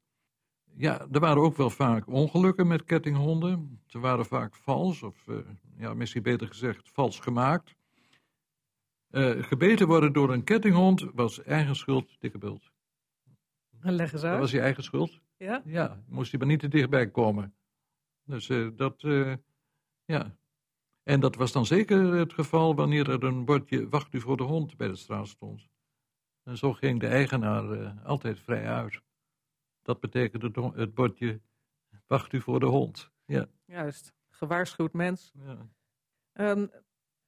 [0.76, 3.80] Ja, er waren ook wel vaak ongelukken met kettinghonden.
[3.86, 5.26] Ze waren vaak vals, of
[5.76, 7.74] ja, misschien beter gezegd, vals gemaakt.
[9.38, 12.70] gebeten worden door een kettinghond was eigen schuld, dikke bult.
[14.00, 14.32] Leg eens uit.
[14.32, 15.20] Dat was je eigen schuld.
[15.36, 15.62] Ja?
[15.64, 17.54] Ja, moest je maar niet te dichtbij komen.
[18.24, 19.34] Dus uh, dat, uh,
[20.04, 20.36] ja.
[21.02, 24.42] En dat was dan zeker het geval wanneer er een bordje wacht u voor de
[24.42, 25.68] hond bij de straat stond.
[26.42, 29.00] En zo ging de eigenaar uh, altijd vrij uit.
[29.82, 31.40] Dat betekende het bordje
[32.06, 33.10] wacht u voor de hond.
[33.24, 33.46] Ja.
[33.64, 35.32] Juist, gewaarschuwd mens.
[35.34, 35.68] Ja.
[36.32, 36.66] Ehm,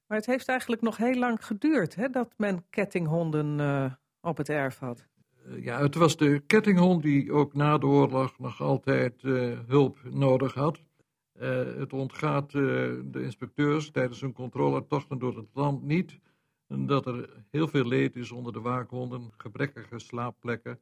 [0.05, 4.49] maar het heeft eigenlijk nog heel lang geduurd hè, dat men kettinghonden eh, op het
[4.49, 5.07] erf had.
[5.45, 10.03] Eh, ja, het was de kettinghond die ook na de oorlog nog altijd eh, hulp
[10.03, 10.83] nodig had.
[11.31, 16.19] Eh, het ontgaat de inspecteurs tijdens hun controletochten door het land niet
[16.67, 20.79] dat er heel veel leed is onder de waakhonden, gebrekkige slaapplekken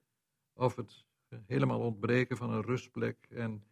[0.54, 1.06] of het
[1.46, 3.64] helemaal ontbreken van een rustplek en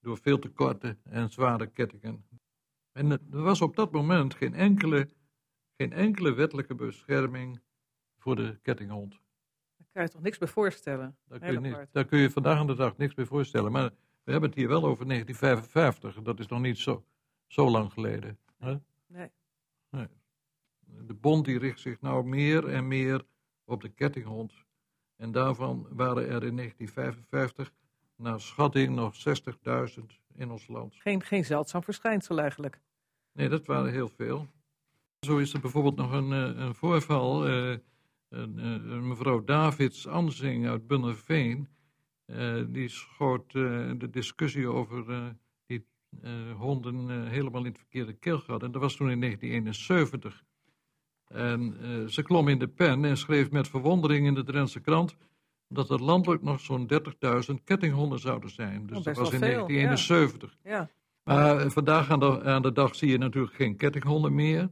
[0.00, 2.24] door veel te korte en zware kettingen.
[2.92, 5.08] En er was op dat moment geen enkele,
[5.76, 7.60] geen enkele wettelijke bescherming
[8.18, 9.23] voor de kettinghond.
[9.94, 11.16] Kan je toch niks bij voorstellen?
[11.28, 13.72] Daar kun, je niet, daar kun je vandaag aan de dag niks bij voorstellen.
[13.72, 13.90] Maar
[14.24, 16.22] we hebben het hier wel over 1955.
[16.22, 17.04] Dat is nog niet zo,
[17.46, 18.38] zo lang geleden.
[18.58, 18.74] Hè?
[19.06, 19.30] Nee.
[19.90, 20.06] Nee.
[20.80, 23.24] De bond die richt zich nou meer en meer
[23.64, 24.52] op de kettinghond.
[25.16, 27.72] En daarvan waren er in 1955
[28.16, 29.14] naar schatting nog
[29.98, 30.04] 60.000
[30.34, 30.94] in ons land.
[30.94, 32.80] Geen, geen zeldzaam verschijnsel eigenlijk.
[33.32, 34.46] Nee, dat waren heel veel.
[35.20, 37.46] Zo is er bijvoorbeeld nog een, eh, een voorval.
[37.46, 37.76] eh,
[38.34, 41.68] eh, mevrouw Davids Ansing uit Bunnerveen.
[42.26, 45.04] eh, die schoot eh, de discussie over
[45.66, 45.86] die
[46.56, 48.62] honden helemaal in het verkeerde keelgat.
[48.62, 50.44] En dat was toen in 1971.
[51.28, 55.16] En ze klom in de pen en schreef met verwondering in de Drentse krant
[55.68, 56.90] dat er landelijk nog zo'n
[57.48, 58.86] 30.000 kettinghonden zouden zijn.
[58.86, 60.56] Dus Oh, dat was in wel veel, 1971.
[60.62, 60.90] Ja.
[61.24, 64.70] Maar vandaag aan de, aan de dag zie je natuurlijk geen kettinghonden meer.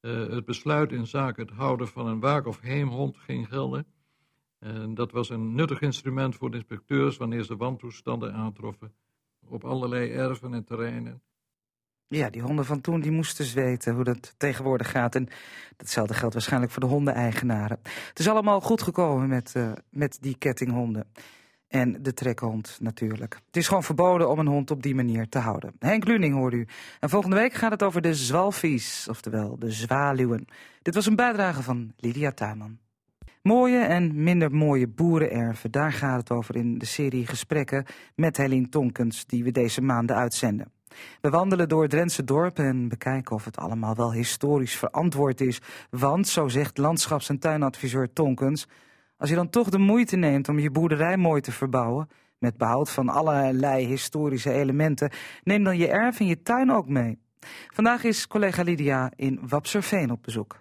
[0.00, 3.86] Eh, het besluit in zaken het houden van een waak- of heemhond ging gelden.
[4.58, 8.94] En dat was een nuttig instrument voor de inspecteurs wanneer ze wantoestanden aantroffen
[9.48, 11.22] op allerlei erven en terreinen.
[12.08, 15.14] Ja, die honden van toen die moesten weten hoe dat tegenwoordig gaat.
[15.14, 15.28] En
[15.76, 17.78] datzelfde geldt waarschijnlijk voor de hondeneigenaren.
[17.82, 21.12] Het is allemaal goed gekomen met, eh, met die kettinghonden.
[21.68, 23.38] En de trekhond natuurlijk.
[23.46, 25.72] Het is gewoon verboden om een hond op die manier te houden.
[25.78, 26.66] Henk Luning hoort u.
[27.00, 30.44] En volgende week gaat het over de zwalvies, oftewel de zwaluwen.
[30.82, 32.78] Dit was een bijdrage van Lydia Tuinman.
[33.42, 38.68] Mooie en minder mooie boerenerven, daar gaat het over in de serie gesprekken met Helene
[38.68, 40.72] Tonkens, die we deze maanden uitzenden.
[41.20, 45.60] We wandelen door Drentse dorp en bekijken of het allemaal wel historisch verantwoord is.
[45.90, 48.68] Want, zo zegt landschaps- en tuinadviseur Tonkens,
[49.16, 52.90] als je dan toch de moeite neemt om je boerderij mooi te verbouwen, met behoud
[52.90, 55.10] van allerlei historische elementen,
[55.44, 57.18] neem dan je erf en je tuin ook mee.
[57.74, 60.58] Vandaag is collega Lydia in Wapserveen op bezoek.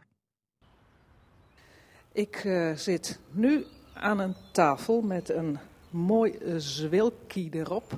[2.12, 3.64] Ik eh, zit nu
[3.94, 5.58] aan een tafel met een
[5.90, 7.94] mooi uh, zwilkie erop.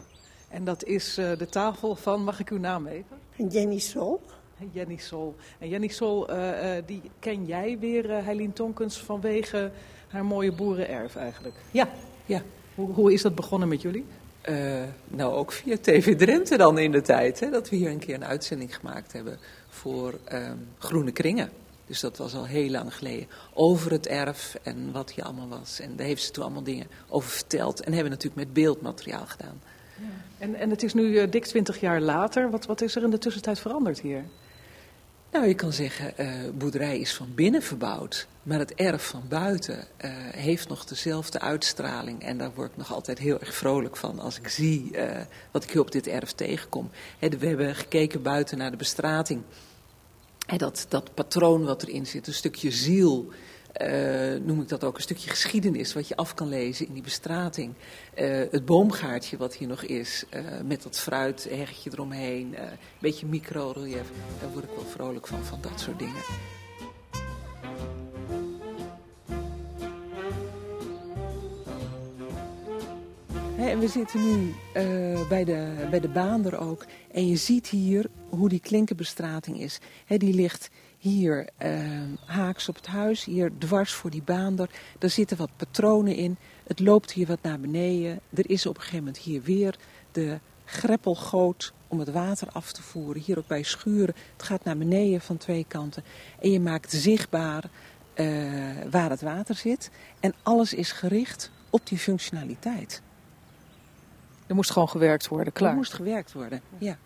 [0.49, 3.17] En dat is uh, de tafel van, mag ik uw naam even?
[3.49, 4.21] Jenny Sol.
[4.71, 5.35] Jenny Sol.
[5.59, 9.71] En Jenny Sol, uh, die ken jij weer, Heilien Tonkens, vanwege
[10.07, 11.55] haar mooie boerenerf eigenlijk?
[11.71, 11.89] Ja,
[12.25, 12.41] ja.
[12.75, 14.05] Hoe, hoe is dat begonnen met jullie?
[14.49, 17.39] Uh, nou, ook via TV Drenthe dan in de tijd.
[17.39, 19.39] Hè, dat we hier een keer een uitzending gemaakt hebben
[19.69, 21.49] voor um, Groene Kringen.
[21.87, 23.27] Dus dat was al heel lang geleden.
[23.53, 25.79] Over het erf en wat hier allemaal was.
[25.79, 27.79] En daar heeft ze toen allemaal dingen over verteld.
[27.79, 29.61] En hebben we natuurlijk met beeldmateriaal gedaan.
[29.95, 30.05] Ja.
[30.37, 32.49] En, en het is nu uh, dik twintig jaar later.
[32.49, 34.23] Wat, wat is er in de tussentijd veranderd hier?
[35.31, 38.27] Nou, je kan zeggen, uh, boerderij is van binnen verbouwd.
[38.43, 42.23] Maar het erf van buiten uh, heeft nog dezelfde uitstraling.
[42.23, 45.19] En daar word ik nog altijd heel erg vrolijk van als ik zie uh,
[45.51, 46.89] wat ik hier op dit erf tegenkom.
[47.19, 49.41] He, we hebben gekeken buiten naar de bestrating.
[50.45, 53.31] En dat, dat patroon wat erin zit, een stukje ziel,
[53.81, 57.03] uh, noem ik dat ook, een stukje geschiedenis wat je af kan lezen in die
[57.03, 57.73] bestrating.
[58.15, 64.11] Uh, het boomgaartje wat hier nog is, uh, met dat fruithegje eromheen, een beetje micro-relief.
[64.39, 66.21] Daar word ik wel vrolijk van, van dat soort dingen.
[73.57, 74.53] En we zitten nu
[75.29, 76.85] bij, de, bij de baander ook.
[77.11, 79.79] En je ziet hier hoe die klinkerbestrating is.
[80.07, 84.69] Die ligt hier uh, haaks op het huis, hier dwars voor die baander.
[84.99, 86.37] Daar zitten wat patronen in.
[86.67, 88.19] Het loopt hier wat naar beneden.
[88.33, 89.75] Er is op een gegeven moment hier weer
[90.11, 93.21] de greppelgoot om het water af te voeren.
[93.21, 94.15] Hier ook bij schuren.
[94.33, 96.03] Het gaat naar beneden van twee kanten.
[96.39, 97.63] En je maakt zichtbaar
[98.15, 98.27] uh,
[98.91, 99.91] waar het water zit.
[100.19, 103.01] En alles is gericht op die functionaliteit.
[104.47, 105.69] Er moest gewoon gewerkt worden, klaar.
[105.69, 106.97] Er moest gewerkt worden, ja.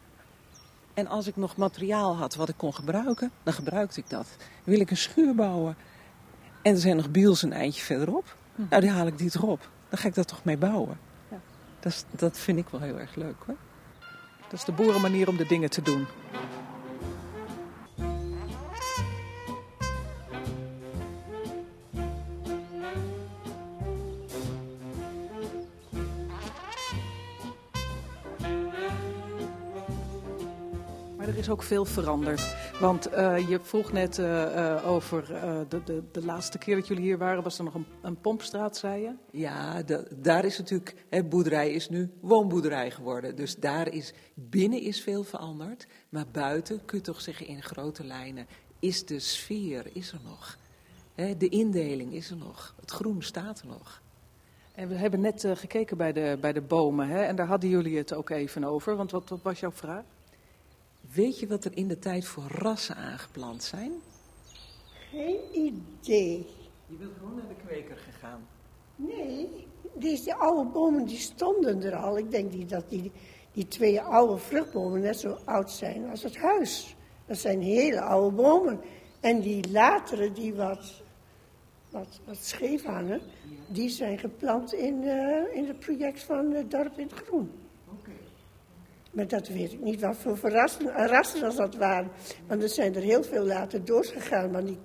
[1.01, 4.27] En als ik nog materiaal had wat ik kon gebruiken, dan gebruikte ik dat.
[4.63, 5.75] Wil ik een schuur bouwen
[6.61, 8.61] en er zijn nog biels een eindje verderop, hm.
[8.69, 9.69] nou die haal ik die erop.
[9.89, 10.99] Dan ga ik daar toch mee bouwen.
[11.29, 11.37] Ja.
[11.79, 13.55] Dat, dat vind ik wel heel erg leuk hoor.
[14.49, 16.07] Dat is de boerenmanier om de dingen te doen.
[31.41, 32.55] Is ook veel veranderd.
[32.79, 35.25] Want eh, je vroeg net eh, eh, over
[35.69, 38.77] de, de, de laatste keer dat jullie hier waren, was er nog een, een pompstraat,
[38.77, 39.11] zei je?
[39.31, 39.81] Ja,
[40.15, 43.35] daar is natuurlijk, hè, boerderij is nu woonboerderij geworden.
[43.35, 45.87] Dus daar is, binnen is veel veranderd.
[46.09, 48.47] Maar buiten, kun je toch zeggen in grote lijnen,
[48.79, 50.57] is de sfeer is er nog.
[51.15, 52.75] Hè, de indeling is er nog.
[52.79, 54.01] Het groen staat er nog.
[54.75, 57.21] En we hebben net gekeken bij de, bij de bomen, hè?
[57.23, 58.95] en daar hadden jullie het ook even over.
[58.95, 60.03] Want wat, wat was jouw vraag?
[61.13, 63.91] Weet je wat er in de tijd voor rassen aangeplant zijn?
[65.11, 66.45] Geen idee.
[66.87, 68.47] Je bent gewoon naar de kweker gegaan?
[68.95, 72.17] Nee, deze oude bomen die stonden er al.
[72.17, 73.11] Ik denk die, dat die,
[73.51, 76.95] die twee oude vruchtbomen net zo oud zijn als het huis.
[77.25, 78.79] Dat zijn hele oude bomen.
[79.19, 81.01] En die latere, die wat,
[81.89, 83.21] wat, wat scheef hangen,
[83.67, 87.51] die zijn geplant in, uh, in het project van het dorp in het groen.
[89.11, 90.49] Maar dat weet ik niet wat voor
[90.95, 92.11] rassen als dat waren.
[92.47, 94.51] Want er zijn er heel veel later doorgegaan.
[94.51, 94.79] Maar die,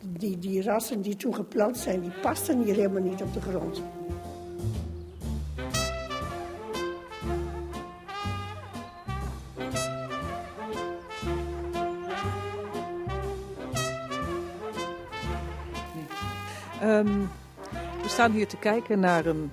[0.00, 3.82] die, die rassen die toen geplant zijn, die pasten hier helemaal niet op de grond.
[16.82, 17.30] Um,
[18.02, 19.52] we staan hier te kijken naar een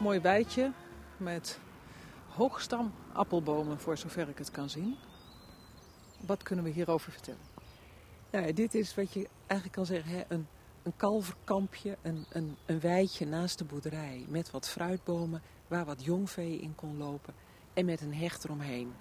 [0.00, 0.72] mooi weidje
[1.16, 1.58] met
[2.28, 4.96] hoogstam appelbomen, voor zover ik het kan zien.
[6.20, 7.40] Wat kunnen we hierover vertellen?
[8.30, 10.46] Nou, dit is wat je eigenlijk kan zeggen, hè, een,
[10.82, 14.24] een kalverkampje, een, een, een weidje naast de boerderij.
[14.28, 17.34] Met wat fruitbomen waar wat jongvee in kon lopen
[17.74, 18.92] en met een hecht eromheen.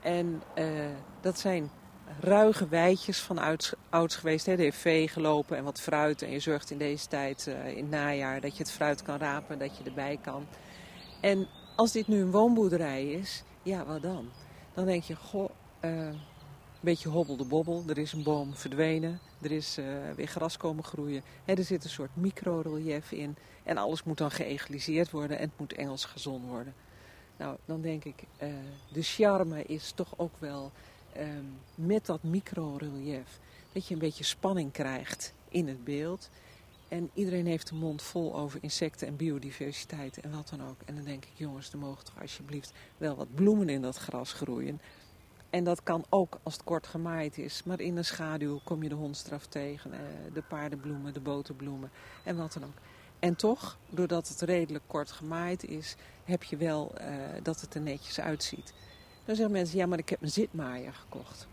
[0.00, 0.86] En uh,
[1.20, 1.70] dat zijn
[2.20, 3.38] ruige weidjes van
[3.90, 4.46] ouds, geweest.
[4.46, 4.52] Hè.
[4.52, 6.22] Er heeft vee gelopen en wat fruit.
[6.22, 9.18] En je zorgt in deze tijd, uh, in het najaar, dat je het fruit kan
[9.18, 10.46] rapen, dat je erbij kan.
[11.20, 14.28] En als dit nu een woonboerderij is, ja, wat dan?
[14.74, 16.18] Dan denk je, goh, uh, een
[16.80, 17.84] beetje hobbel de bobbel.
[17.86, 19.20] Er is een boom verdwenen.
[19.40, 21.22] Er is uh, weer gras komen groeien.
[21.44, 23.36] He, er zit een soort microrelief in.
[23.62, 26.74] En alles moet dan geëgaliseerd worden en het moet Engels gezond worden.
[27.36, 28.48] Nou, dan denk ik, uh,
[28.92, 30.72] de charme is toch ook wel
[31.18, 33.40] um, met dat microrelief.
[33.72, 36.30] Dat je een beetje spanning krijgt in het beeld.
[36.92, 40.76] En iedereen heeft de mond vol over insecten en biodiversiteit en wat dan ook.
[40.84, 44.32] En dan denk ik, jongens, er mogen toch alsjeblieft wel wat bloemen in dat gras
[44.32, 44.80] groeien.
[45.50, 47.62] En dat kan ook als het kort gemaaid is.
[47.64, 49.98] Maar in de schaduw kom je de hondstraf tegen, eh,
[50.32, 51.90] de paardenbloemen, de boterbloemen
[52.24, 52.78] en wat dan ook.
[53.18, 57.06] En toch, doordat het redelijk kort gemaaid is, heb je wel uh,
[57.42, 58.72] dat het er netjes uitziet.
[59.24, 61.46] Dan zeggen mensen, ja, maar ik heb een zitmaaier gekocht.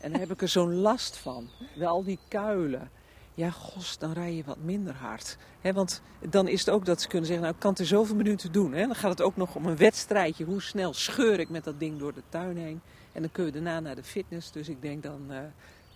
[0.00, 1.48] En daar heb ik er zo'n last van.
[1.74, 2.90] Wel die kuilen
[3.38, 5.36] ja, gos, dan rij je wat minder hard.
[5.62, 8.16] want dan is het ook dat ze kunnen zeggen, nou ik kan het er zoveel
[8.16, 8.70] minuten doen.
[8.70, 10.44] Dan gaat het ook nog om een wedstrijdje.
[10.44, 12.80] Hoe snel scheur ik met dat ding door de tuin heen.
[13.12, 14.52] En dan kun je daarna naar de fitness.
[14.52, 15.38] Dus ik denk dan, uh,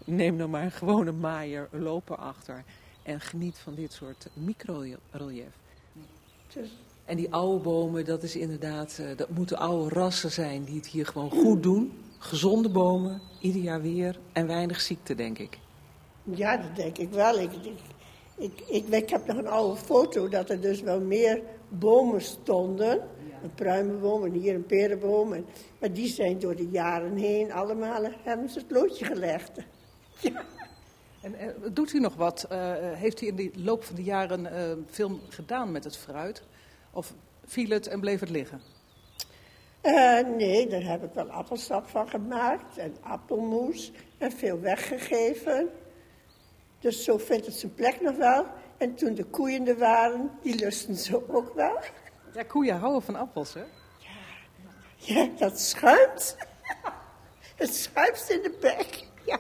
[0.05, 2.65] neem dan maar een gewone maaier, lopen achter.
[3.03, 5.53] En geniet van dit soort micro-relief.
[7.05, 10.87] En die oude bomen, dat is inderdaad, uh, dat moeten oude rassen zijn die het
[10.87, 11.93] hier gewoon goed doen.
[12.19, 15.59] Gezonde bomen, ieder jaar weer en weinig ziekte, denk ik.
[16.23, 17.39] Ja, dat denk ik wel.
[17.39, 17.53] Ik,
[18.37, 23.01] ik, ik, ik, heb nog een oude foto dat er dus wel meer bomen stonden.
[23.43, 25.33] Een pruimenboom en hier een perenboom.
[25.33, 25.47] En,
[25.79, 29.51] maar die zijn door de jaren heen allemaal hebben ze het loodje gelegd.
[30.21, 30.45] Ja.
[31.23, 32.47] En, en, doet u nog wat?
[32.53, 36.43] Uh, heeft u in de loop van de jaren uh, veel gedaan met het fruit?
[36.93, 38.61] Of viel het en bleef het liggen?
[39.83, 45.69] Uh, nee, daar heb ik wel appelsap van gemaakt en appelmoes en veel weggegeven.
[46.83, 48.47] Dus zo vindt het zijn plek nog wel.
[48.77, 51.79] En toen de koeien er waren, die lusten ze ook wel.
[52.35, 53.61] Ja, koeien houden van appels, hè?
[53.99, 54.11] Ja,
[54.97, 56.37] ja dat schuimt.
[57.57, 59.05] Het schuimt in de bek.
[59.27, 59.39] Ja.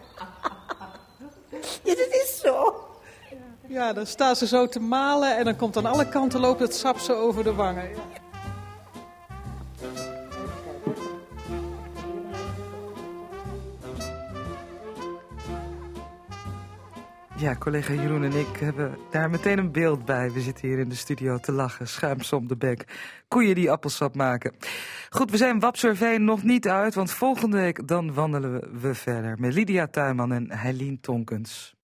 [1.84, 2.86] ja, dat is zo.
[3.66, 6.74] Ja, dan staan ze zo te malen en dan komt aan alle kanten loopt het
[6.74, 7.88] sap zo over de wangen.
[7.88, 8.21] Ja.
[17.42, 20.30] Ja, collega Jeroen en ik hebben daar meteen een beeld bij.
[20.32, 22.84] We zitten hier in de studio te lachen, schuims om de bek.
[23.28, 24.54] Koeien die appelsap maken.
[25.10, 29.54] Goed, we zijn Wapsurveen nog niet uit, want volgende week dan wandelen we verder met
[29.54, 31.74] Lydia Tuinman en Heilien Tonkens.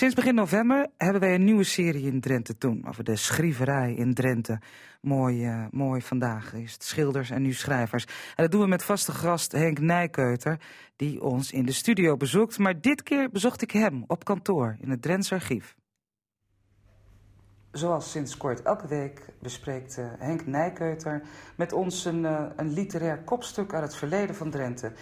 [0.00, 4.14] Sinds begin november hebben wij een nieuwe serie in Drenthe toen, over de schrieverij in
[4.14, 4.58] Drenthe.
[5.00, 8.04] Mooi, uh, mooi vandaag is het schilders en nu schrijvers.
[8.04, 10.60] En dat doen we met vaste gast Henk Nijkeuter,
[10.96, 12.58] die ons in de studio bezoekt.
[12.58, 15.76] Maar dit keer bezocht ik hem op kantoor in het Drents Archief.
[17.72, 21.22] Zoals sinds kort elke week bespreekt uh, Henk Nijkeuter
[21.56, 24.92] met ons een, uh, een literair kopstuk uit het verleden van Drenthe.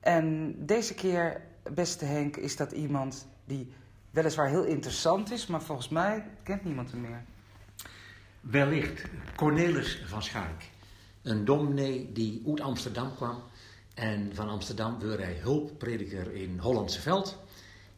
[0.00, 1.40] En deze keer,
[1.72, 3.72] beste Henk, is dat iemand die
[4.10, 7.24] weliswaar heel interessant is, maar volgens mij kent niemand hem meer.
[8.40, 9.02] Wellicht
[9.36, 10.68] Cornelis van Schaik.
[11.22, 13.42] Een dominee die uit Amsterdam kwam.
[13.94, 17.38] En van Amsterdam werd hij hulpprediker in Hollandse Veld.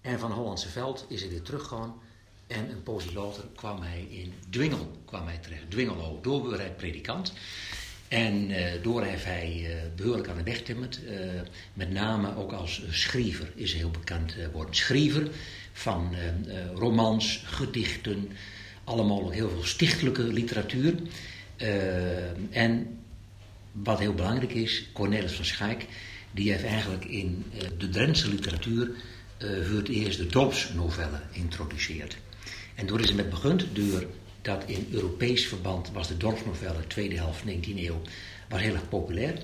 [0.01, 1.95] En van Hollandse Veld is hij weer teruggegaan.
[2.47, 5.71] En een poosje later kwam hij in Dwingel kwam hij terecht.
[5.71, 7.33] Dwingelo, door werd hij predikant.
[8.09, 11.01] En uh, door heeft hij uh, behoorlijk aan de weg timmerd.
[11.05, 11.41] Uh,
[11.75, 14.75] met name ook als schrijver is hij heel bekend geworden.
[14.75, 15.31] Schrijver
[15.73, 16.15] van
[16.75, 18.31] romans, gedichten,
[18.85, 20.95] allemaal ook heel veel stichtelijke literatuur.
[22.51, 22.99] en
[23.73, 25.87] wat heel belangrijk is, Cornelis van Schaik,
[26.31, 27.45] die heeft eigenlijk in
[27.79, 28.91] de Drentse literatuur
[29.39, 32.17] voor het eerst de dorpsnovelle introduceerd.
[32.75, 34.07] En door is het met begund door
[34.43, 38.01] dat in Europees verband was de dorpsnovelle, tweede helft 19e eeuw,
[38.49, 39.35] was heel erg populair.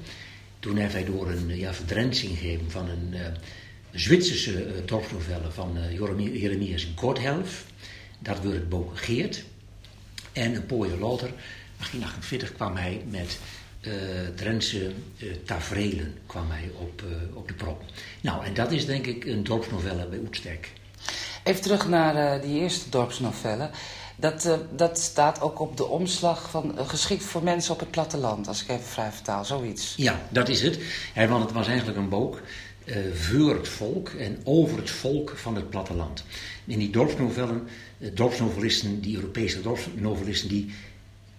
[0.59, 3.15] Toen heeft hij door een ja, verdrensing gegeven van een
[3.93, 7.65] Zwitserse uh, dorpsnovelle van uh, Jeremias Godhelf.
[8.19, 9.45] Dat werd het boek Geert.
[10.33, 11.31] En een paar jaar later,
[11.77, 13.39] 1848, kwam hij met
[13.81, 13.93] uh,
[14.35, 17.83] Drentse uh, tafereelen kwam hij op, uh, op de prop.
[18.21, 20.73] Nou, en dat is denk ik een dorpsnovelle bij Oetstek.
[21.45, 23.71] Even terug naar die eerste dorpsnovelle.
[24.17, 28.63] Dat, dat staat ook op de omslag van geschikt voor mensen op het platteland, als
[28.63, 29.95] ik even vrij vertaal, zoiets.
[29.97, 30.79] Ja, dat is het.
[31.15, 32.41] He, want het was eigenlijk een boek
[32.89, 36.25] uh, voor het volk en over het volk van het platteland.
[36.67, 37.67] In die dorpsnovellen,
[38.15, 40.71] dorpsnovelisten, die Europese dorpsnovelisten, die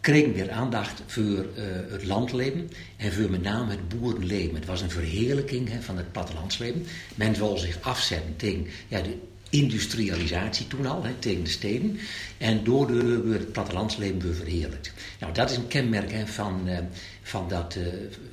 [0.02, 1.46] kregen weer aandacht voor
[1.90, 4.56] het landleven en voor met name het boerenleven.
[4.56, 6.86] Het was een verheerlijking he, van het plattelandsleven.
[7.16, 9.18] Men wil zich afzetten tegen ja, de
[9.50, 12.00] industrialisatie toen al, hè, tegen de steden.
[12.38, 14.94] En door de, het plattelandsleven weer verheerlijkt.
[15.20, 16.78] Nou, dat is een kenmerk hè, van, uh,
[17.22, 17.86] van dat, uh,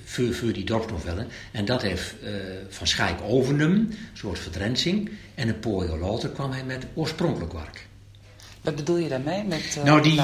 [0.05, 1.29] voor, voor die dorpsnovellen.
[1.53, 2.31] En dat heeft uh,
[2.69, 5.11] Van Schaik overnomen, een soort verdrensing.
[5.35, 7.87] En een paar jaar later kwam hij met oorspronkelijk werk.
[8.61, 9.45] Wat bedoel je daarmee?
[9.45, 10.21] Met, nou, die,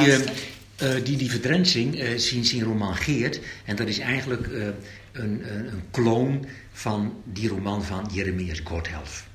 [1.02, 3.40] die, die verdrensing zien zien roman Geert.
[3.64, 4.74] En dat is eigenlijk een,
[5.12, 9.30] een, een kloon van die roman van Jeremias Godhelf.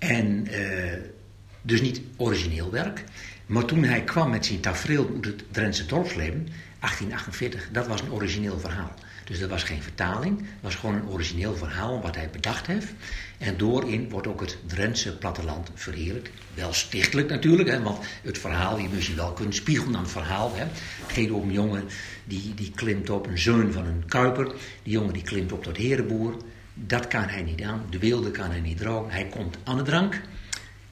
[0.00, 0.92] En uh,
[1.62, 3.04] dus niet origineel werk.
[3.46, 6.48] Maar toen hij kwam met zijn tafereel uit het Drentse dorpsleven,
[6.80, 8.94] 1848, dat was een origineel verhaal.
[9.24, 12.92] Dus dat was geen vertaling, dat was gewoon een origineel verhaal wat hij bedacht heeft.
[13.38, 16.30] En doorin wordt ook het Drentse platteland verheerlijk.
[16.54, 20.12] Wel stichtelijk natuurlijk, hè, want het verhaal, je moet je wel kunnen spiegelen aan het
[20.12, 20.54] verhaal.
[20.54, 20.64] Hè.
[21.06, 21.84] Het gaat om een jongen
[22.24, 24.54] die, die klimt op een zoon van een kuiper.
[24.82, 26.36] Die jongen die klimt op dat herenboer.
[26.86, 27.86] Dat kan hij niet aan.
[27.90, 29.10] De wilde kan hij niet drogen.
[29.10, 30.20] Hij komt aan de drank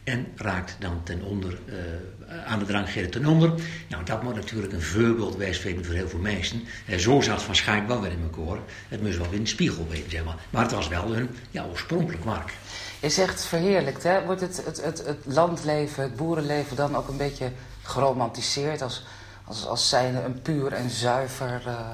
[0.04, 3.52] en raakt dan ten onder, uh, aan de drank gaat ten onder.
[3.88, 6.62] Nou, dat moet natuurlijk een voorbeeld wijsvinden voor heel veel mensen.
[6.86, 8.60] Uh, zo zat van Schaik wel weer in mijn koor.
[8.88, 10.36] Het moest wel weer in de spiegel weten, zeg maar.
[10.50, 12.52] Maar het was wel een ja, oorspronkelijk mark.
[13.00, 14.24] Je zegt verheerlijkt, hè?
[14.24, 19.04] Wordt het, het, het, het landleven, het boerenleven dan ook een beetje geromantiseerd als,
[19.44, 21.62] als, als zijnde een puur en zuiver...
[21.66, 21.90] Uh,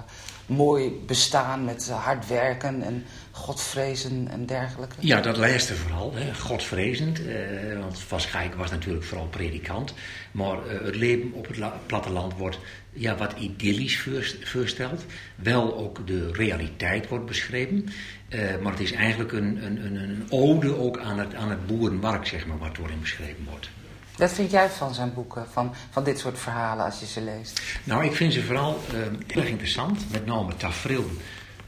[0.47, 3.05] mooi bestaan met hard werken en
[3.35, 4.95] godvrezen en dergelijke?
[4.99, 7.27] Ja, dat laatste vooral, hè, godvrezend.
[7.27, 9.95] Eh, want Van Schaik was natuurlijk vooral predikant.
[10.33, 12.59] Maar eh, het leven op het platteland wordt
[12.93, 14.09] ja, wat idyllisch
[14.43, 15.05] voorsteld.
[15.35, 17.89] Wel ook de realiteit wordt beschreven.
[18.29, 21.67] Uh, maar het is eigenlijk een, een, een, een ode ook aan het, aan het
[21.67, 23.69] boerenmarkt, zeg maar, wat erin beschreven wordt.
[24.17, 27.63] Wat vind jij van zijn boeken, van, van dit soort verhalen als je ze leest?
[27.85, 30.11] Nou, ik vind ze vooral uh, heel erg interessant.
[30.11, 31.11] Met name tafereel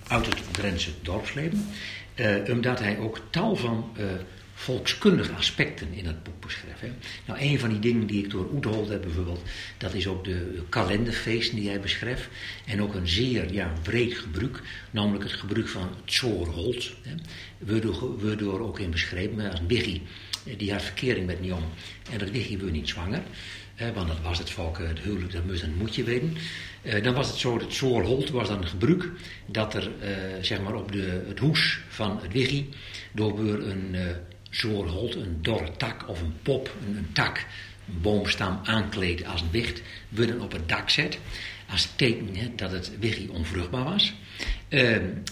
[0.09, 1.67] uit het Drentse dorpsleven.
[2.15, 4.05] Uh, omdat hij ook tal van uh,
[4.55, 6.81] volkskundige aspecten in het boek beschrijft.
[6.81, 6.91] Hè.
[7.27, 9.43] Nou, een van die dingen die ik door Oethold heb bijvoorbeeld,
[9.79, 12.29] dat is ook de kalenderfeesten die hij beschrijft.
[12.67, 16.93] En ook een zeer ja, breed gebruik, namelijk het gebruik van zoorholt.
[17.59, 20.03] Waardoor, waardoor ook in beschreven als biggie
[20.57, 21.65] die had verkering met jong.
[22.11, 23.23] En dat wist hij niet zwanger.
[23.95, 25.45] want dat was het volk, het huwelijk, dat
[25.79, 26.37] moet je weten.
[26.87, 29.11] Uh, dan was het zo, dat zoorholt was dan een gebruik
[29.47, 30.09] dat er uh,
[30.41, 32.68] zeg maar op de, het hoes van het wiggie
[33.12, 33.97] door een
[34.51, 37.47] zoorholt, een dorre tak of een pop, een, een tak,
[37.89, 41.18] een boomstam aankleed als een wicht, werden op het dak zet.
[41.70, 44.14] Als teken hè, dat het wiggie onvruchtbaar was.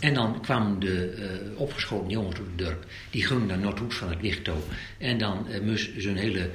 [0.00, 1.14] En dan kwamen de
[1.52, 2.86] uh, opgeschoten jongens door het dorp.
[3.10, 4.56] Die gingen naar Noordhoes van het wicht toe.
[4.98, 6.50] En dan uh, moest zo'n hele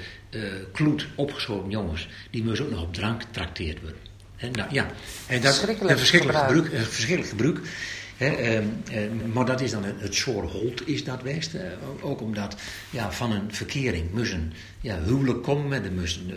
[0.71, 2.07] kloed opgeschoten jongens.
[2.29, 4.08] Die moesten ook nog op drank trakteerd worden.
[4.39, 4.91] En, nou, ja.
[5.27, 6.73] en dat, verschrikkelijk, een verschrikkelijk gebruik.
[6.73, 7.59] Een verschrikkelijk gebruik.
[8.19, 9.01] Ehm, eh,
[9.33, 11.53] maar dat is dan het, het soort holt is dat west.
[11.53, 11.61] eh,
[12.01, 12.55] ook omdat
[12.89, 15.95] ja, van een verkering moesten ja, huwelijk komen.
[15.95, 16.35] Moest, eh,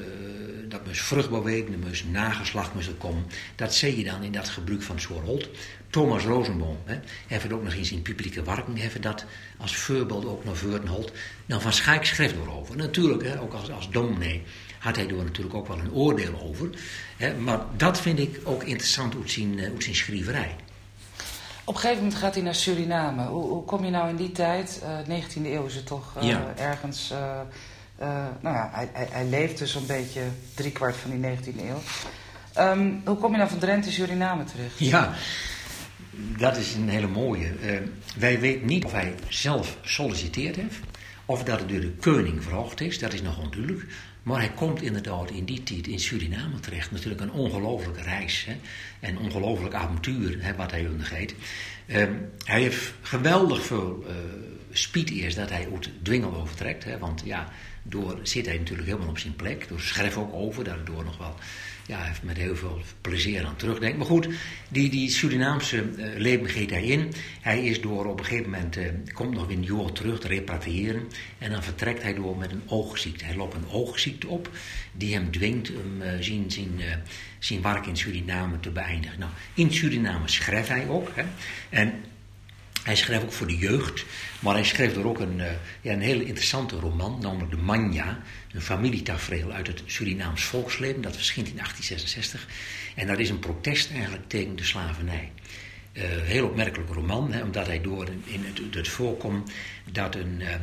[0.68, 3.24] dat moest vrucht bewegen, er moest nageslacht moest komen.
[3.56, 5.48] Dat zie je dan in dat gebruik van het soort holt.
[5.90, 9.24] Thomas Rosenboom hè, heeft het ook nog eens in publieke werken heeft dat
[9.56, 11.12] als voorbeeld ook naar voren holt.
[11.46, 12.76] Nou, van Schaik schreef erover.
[12.76, 14.42] Natuurlijk, ook als, als dominee
[14.82, 16.70] had hij er natuurlijk ook wel een oordeel over.
[17.16, 20.56] Hè, maar dat vind ik ook interessant uit zijn, eh, uit zijn schrijverij.
[21.64, 23.26] Op een gegeven moment gaat hij naar Suriname.
[23.26, 26.22] Hoe, hoe kom je nou in die tijd, eh 19e eeuw is het toch eh,
[26.28, 26.52] Ja.
[26.56, 27.10] ergens...
[27.10, 27.40] eh,
[27.96, 28.08] eh,
[28.40, 30.20] nou ja, hij, hij, hij leeft dus een beetje
[30.54, 31.82] driekwart van die 19e eeuw.
[32.52, 34.78] Ehm, hoe kom je nou van Drenthe Suriname terecht?
[34.78, 35.12] Ja,
[36.38, 37.48] dat is een hele mooie.
[37.48, 37.76] Eh,
[38.16, 40.78] wij weten niet of hij zelf solliciteerd heeft,
[41.26, 43.84] of dat het door de koning verhoogd is, dat is nog onduidelijk.
[44.22, 46.90] Maar hij komt inderdaad in die tijd in Suriname terecht.
[46.90, 48.56] Natuurlijk een ongelofelijke reis hè?
[49.00, 51.34] en ongelooflijk avontuur hè, wat hij ondergeet.
[51.86, 52.06] Eh,
[52.44, 54.14] hij heeft geweldig veel eh
[54.72, 56.84] speed eerst dat hij uit Dwingel overtrekt.
[56.84, 56.98] Hè?
[56.98, 57.48] Want ja,
[57.82, 59.68] door zit hij natuurlijk helemaal op zijn plek.
[59.68, 61.34] Door schrijf ook over, daardoor nog wel
[61.86, 63.96] ja, heeft met heel veel plezier aan terugdenkt.
[63.96, 64.28] Maar goed,
[64.68, 67.12] die, die Surinaamse eh, leven geeft hij in.
[67.40, 71.08] Hij is door op een gegeven moment, eh, komt nog weer een terug te repatriëren.
[71.38, 73.24] En dan vertrekt hij door met een oogziekte.
[73.24, 74.50] Hij loopt een oogziekte op
[74.92, 76.80] die hem dwingt om eh, zijn, zijn,
[77.38, 79.18] zijn werk in Suriname te beëindigen.
[79.18, 81.10] Nou, in Suriname schrijft hij ook.
[81.14, 81.24] Hè.
[81.70, 81.94] En
[82.82, 84.04] hij schreef ook voor de jeugd,
[84.40, 88.22] maar hij schreef er ook een, eh, ja, een hele interessante roman, namelijk De Manja,
[88.52, 92.48] een familietafereel uit het Surinaams volksleven, dat verschijnt in 1866.
[92.94, 95.32] En dat is een protest eigenlijk tegen de slavernij.
[95.92, 99.50] Eh, heel opmerkelijk roman, hè, omdat hij door in, het, het voorkomt
[99.90, 100.54] dat een eh,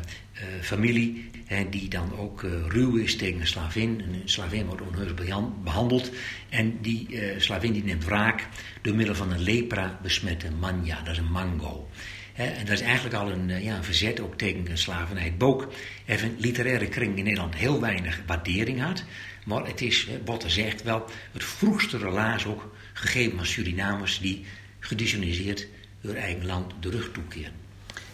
[0.61, 5.13] familie hè, die dan ook eh, ruw is tegen een slavin, een slavin wordt onheus
[5.13, 6.11] behan- behandeld
[6.49, 8.47] en die eh, slavin die neemt wraak
[8.81, 11.89] door middel van een lepra besmette manja, dat is een mango.
[12.33, 15.33] En dat is eigenlijk al een, eh, ja, een verzet ook tegen slavernij.
[15.37, 15.71] Boek
[16.05, 19.03] een literaire kring in Nederland heel weinig waardering had.
[19.45, 24.45] Maar het is, Botte zegt wel, het vroegste relaas ook gegeven aan Surinamers die
[24.79, 25.67] gedisuniseerd
[26.01, 27.68] hun eigen land de rug toekeren.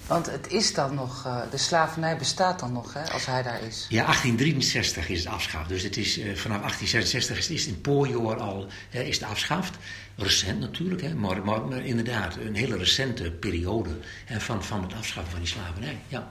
[0.08, 3.62] Want het is dan nog, eh, de slavernij bestaat dan nog, hè, als hij daar
[3.62, 3.86] is.
[3.90, 5.70] Ja, 1863 is het afschaft.
[5.70, 9.78] Dus het is, eh, vanaf 1866 is het in Pooijoor al is het afschaft.
[10.16, 13.90] Recent natuurlijk, hè, maar, maar, maar inderdaad een hele recente periode
[14.26, 15.98] hè, van, van het afschaffen van die slavernij.
[16.08, 16.28] Ja.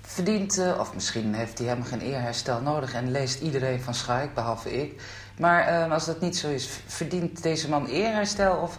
[0.00, 4.34] Verdient, eh, of misschien heeft hij helemaal geen eerherstel nodig en leest iedereen van Schaik,
[4.34, 5.02] behalve ik.
[5.38, 8.78] Maar als dat niet zo is, verdient deze man eerherstel of,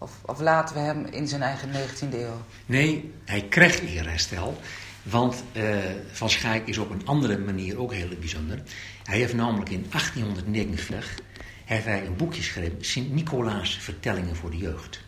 [0.00, 2.42] of, of laten we hem in zijn eigen 19e eeuw?
[2.66, 4.60] Nee, hij krijgt eerherstel.
[5.02, 5.78] Want eh,
[6.12, 8.62] Van Schaik is op een andere manier ook heel bijzonder.
[9.04, 11.18] Hij heeft namelijk in 1849
[11.64, 15.00] heeft hij een boekje geschreven, Sint-Nicolaas Vertellingen voor de Jeugd.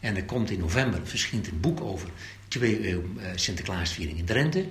[0.00, 2.08] En er komt in november verschijnt een boek over
[2.48, 4.66] twee eeuw eh, Sinterklaasviering in Drenthe.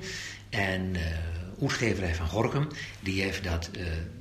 [0.49, 1.01] En eh
[1.61, 2.67] uitgeverij van Gorkum,
[2.99, 3.69] die heeft dat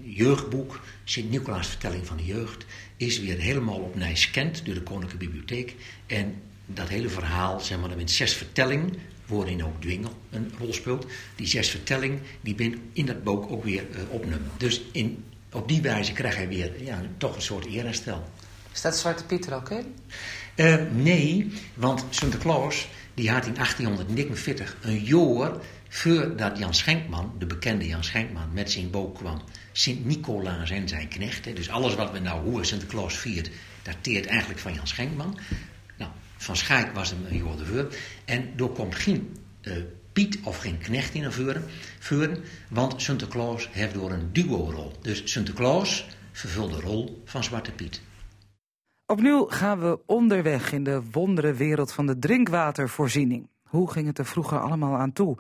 [0.03, 2.65] jeugdboek, Sint-Nicolaas Vertelling van de Jeugd,
[3.07, 5.75] is weer helemaal opnieuw gescand door de Koninklijke Bibliotheek.
[6.07, 6.35] En
[6.67, 8.95] dat hele verhaal, zeg maar, met zes vertellingen,
[9.27, 11.07] waarin ook Dwingel een rol speelt.
[11.37, 14.51] Die zes vertellingen, die ben in dat boek ook weer opgenomen.
[14.57, 18.29] Dus in, op die wijze krijgt hij weer ja, toch een soort eerherstel.
[18.73, 19.95] Staat Zwarte Piet er ook in?
[20.55, 25.53] Eh, nee, want Sinterklaas die had in 1849 een jaar
[25.89, 29.43] voordat Jan Schenkman, de bekende Jan Schenkman, met zijn boek kwam.
[29.77, 31.45] Sint-Nicolaas en zijn knecht.
[31.45, 31.53] hè.
[31.53, 33.51] Dus alles wat we nou hoe Sinterklaas viert,
[33.83, 35.39] dateert eigenlijk van Jan Schenkman.
[35.99, 37.95] Nou, van Schaik was hem een jaar ervoor.
[38.25, 39.73] En er komt geen eh,
[40.13, 41.65] Piet of geen knecht in voren,
[41.99, 44.93] voren, want Sinterklaas heeft door een duo-rol.
[45.03, 48.03] Dus Sinterklaas vervult de rol van Zwarte Piet.
[49.07, 53.49] Opnieuw gaan we onderweg in de wondere wereld van de drinkwatervoorziening.
[53.63, 55.37] Hoe ging het er vroeger allemaal aan toe?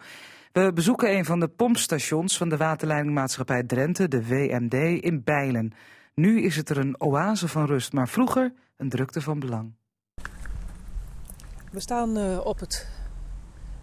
[0.54, 5.72] We bezoeken een van de pompstations van de waterleidingmaatschappij Drenthe, de WMD, in Bijlen.
[6.14, 9.72] Nu is het er een oase van rust, maar vroeger een drukte van belang.
[11.70, 12.88] We staan eh, op het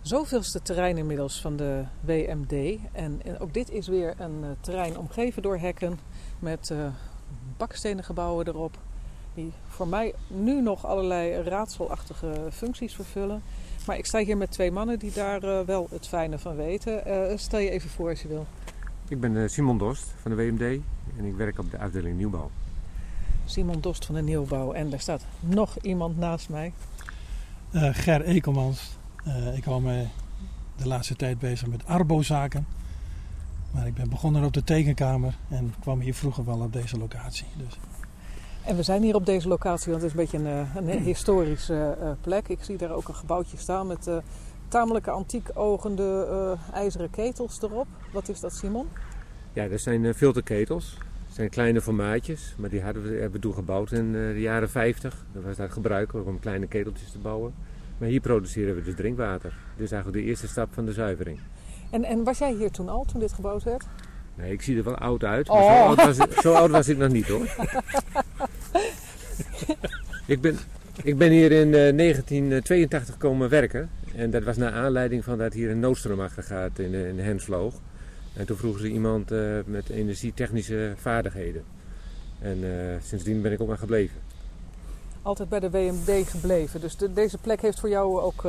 [0.01, 2.79] zoveelste terrein inmiddels van de WMD.
[2.91, 5.99] En, ook dit is weer een eh, terrein omgeven door hekken
[6.39, 6.77] met eh,
[7.57, 8.77] bakstenen gebouwen erop.
[9.33, 13.41] Die voor mij nu nog allerlei raadselachtige functies vervullen.
[13.91, 17.05] Maar ik sta hier met twee mannen die daar eh, wel het fijne van weten.
[17.05, 18.45] Eh, stel je even voor als je wil.
[19.07, 20.81] Ik ben eh, Simon Dost van de WMD
[21.17, 22.49] en ik werk op de afdeling nieuwbouw.
[23.45, 24.71] Simon Dost van de Nieuwbouw.
[24.71, 26.73] En daar staat nog iemand naast mij.
[27.71, 28.97] Eh, Ger Ekelmans.
[29.23, 30.05] Eh, ik hou me
[30.75, 32.65] de laatste tijd bezig met arbozaken.
[33.71, 37.45] Maar ik ben begonnen op de tekenkamer en kwam hier vroeger wel op deze locatie.
[37.57, 37.79] Dus.
[38.65, 41.97] En we zijn hier op deze locatie, want het is een beetje een, een historische
[42.01, 42.47] uh, plek.
[42.47, 44.17] Ik zie daar ook een gebouwtje staan met uh,
[44.67, 47.87] tamelijke antiek ogende uh, ijzeren ketels erop.
[48.13, 48.87] Wat is dat, Simon?
[49.53, 50.97] Ja, dat zijn filterketels.
[51.25, 54.69] Het zijn kleine formaatjes, maar die hadden we, hebben we toen gebouwd in de jaren
[54.69, 55.25] 50.
[55.31, 57.53] Dat was dat gebruikelijk om kleine keteltjes te bouwen.
[57.97, 59.53] Maar hier produceren we dus drinkwater.
[59.77, 61.39] Dus eigenlijk de eerste stap van de zuivering.
[61.89, 63.85] En, en was jij hier toen al, toen dit gebouwd werd?
[64.35, 65.77] Nee, ik zie er wel oud uit, maar oh.
[65.77, 67.45] zo, oud was ik, zo, oud was ik, nog niet hoor.
[70.27, 70.57] ik, ben,
[71.03, 73.89] ik ben hier in uh, 1982 komen werken.
[74.15, 77.73] En dat was naar aanleiding van dat hier een noodstroom achter gaat in, in Hensvloog.
[78.33, 81.63] En toen vroegen ze iemand uh, met energietechnische vaardigheden.
[82.39, 82.69] En uh,
[83.03, 84.19] sindsdien ben ik ook maar gebleven.
[85.21, 86.81] Altijd bij de WMD gebleven.
[86.81, 88.43] Dus de, deze plek heeft voor jou ook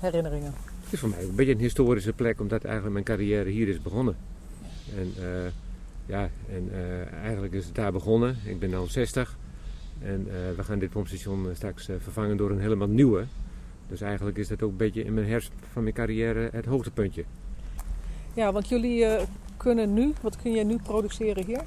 [0.00, 0.54] herinneringen?
[0.84, 3.82] Het is voor mij een beetje een historische plek, omdat eigenlijk mijn carrière hier is
[3.82, 4.16] begonnen.
[4.96, 5.50] En, uh,
[6.06, 8.36] ja, en uh, eigenlijk is het daar begonnen.
[8.44, 9.36] Ik ben nu 60.
[10.02, 10.24] En
[10.56, 13.24] we gaan dit pompstation straks vervangen door een helemaal nieuwe.
[13.88, 17.24] Dus eigenlijk is dat ook een beetje in mijn herfst van mijn carrière het hoogtepuntje.
[18.34, 19.06] Ja, want jullie
[19.56, 21.62] kunnen nu, wat kun je nu produceren hier?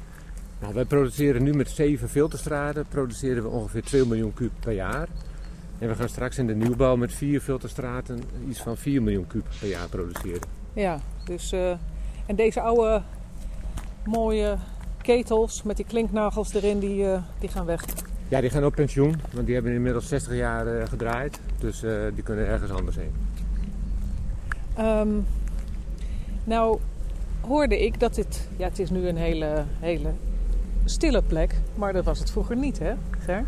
[0.60, 5.08] Nou, wij produceren nu met zeven filterstraten produceren we ongeveer 2 miljoen kub per jaar.
[5.80, 9.46] En we gaan straks in de nieuwbouw met vier filterstraten iets van 4 miljoen kub
[9.60, 10.48] per jaar produceren.
[10.74, 11.74] Ja, dus uh,
[12.30, 13.02] en deze oude
[14.06, 14.58] mooie
[15.02, 17.86] ketels met die klinknagels erin, die, uh, die gaan weg.
[18.28, 21.40] Ja, die gaan op pensioen, want die hebben inmiddels 60 jaar uh, gedraaid.
[21.60, 23.14] Dus die kunnen ergens anders heen.
[24.86, 25.26] Um,
[26.44, 26.80] nou,
[27.42, 30.10] hoorde ik dat dit, ja, het is nu een hele, hele
[30.86, 33.46] stille plek, maar dat was het vroeger niet, hè, Ger?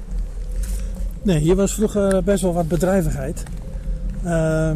[1.21, 3.43] Nee, hier was vroeger best wel wat bedrijvigheid.
[4.23, 4.71] Uh,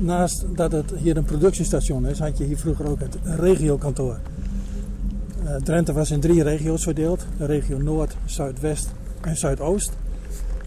[0.00, 4.18] naast dat het hier een productiestation is, had je hier vroeger ook het regiokantoor.
[5.44, 9.92] Uh, Drenthe was in drie regio's verdeeld: de regio Noord, Zuidwest en Zuidoost.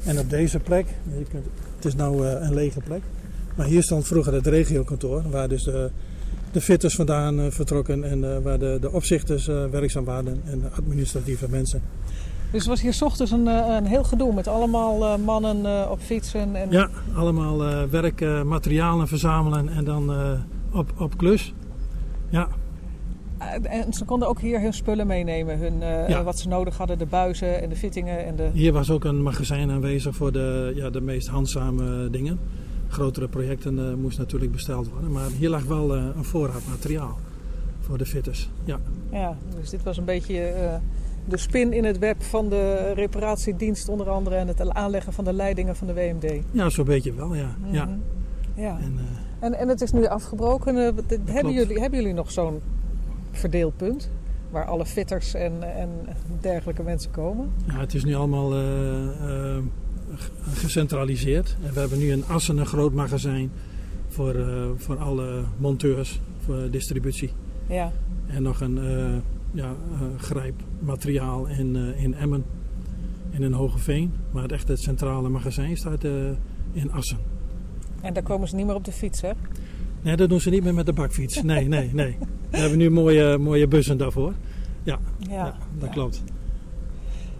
[0.04, 0.86] En op deze plek,
[1.18, 1.26] je
[1.76, 3.02] het is nu uh, een lege plek,
[3.56, 5.90] maar hier stond vroeger het regiokantoor, waar dus de,
[6.52, 11.82] de fitters vandaan uh, vertrokken en waar de, de opzichters werkzaam waren en administratieve mensen.
[12.54, 16.56] Dus het was hier s ochtends een, een heel gedoe met allemaal mannen op fietsen.
[16.56, 16.72] En...
[16.72, 17.58] Ja, allemaal
[17.90, 20.12] werk, materialen verzamelen en dan
[20.72, 21.54] op, op klus.
[22.30, 22.48] Ja.
[23.64, 26.24] En ze konden ook hier hun spullen meenemen, hun, ja.
[26.24, 28.26] wat ze nodig hadden, de buizen en de fittingen.
[28.26, 28.50] En de...
[28.54, 32.40] Hier was ook een magazijn aanwezig voor de, ja, de meest handzame dingen.
[32.88, 37.18] Grotere projecten uh, moest natuurlijk besteld worden, maar hier lag wel uh, een voorraad materiaal
[37.80, 38.50] voor de fitters.
[38.64, 38.80] Ja,
[39.12, 40.54] ja dus dit was een beetje
[41.26, 45.34] de spin in het web van de reparatiedienst onder andere en het aanleggen van de
[45.34, 46.44] leidingen van de WMD.
[46.52, 47.56] Ja, zo'n beetje wel, ja.
[47.58, 47.74] Mm -hmm.
[47.74, 47.98] ja.
[48.56, 48.78] ja.
[48.82, 49.00] En,
[49.40, 50.76] en, en, het is nu afgebroken.
[50.76, 52.62] hebben, jullie, hebben jullie nog zo'n
[53.32, 54.10] verdeelpunt?
[54.50, 55.90] Waar alle fitters en, en
[56.42, 57.52] dergelijke mensen komen?
[57.68, 58.54] Ja, het is nu allemaal
[60.42, 61.56] gecentraliseerd.
[61.66, 63.52] En we hebben nu in Assen een groot magazijn
[64.08, 64.36] voor,
[64.78, 67.32] voor alle monteurs, voor distributie.
[67.68, 67.92] Ja.
[68.28, 68.78] En nog een
[69.54, 72.44] ja, uh, grijpmateriaal in, in Emmen,
[73.30, 74.14] in een Hogeveen.
[74.32, 76.04] Maar het echt het centrale magazijn staat
[76.72, 77.18] in Assen.
[78.02, 79.32] En daar komen ze niet meer op de fiets, hè?
[80.02, 81.42] Nee, dat doen ze niet meer met de bakfiets.
[81.42, 82.18] Nee, nee, nee.
[82.50, 84.34] We hebben nu mooie, mooie bussen daarvoor.
[84.84, 85.94] Ja, ja, ja dat ja.
[85.94, 86.24] klopt.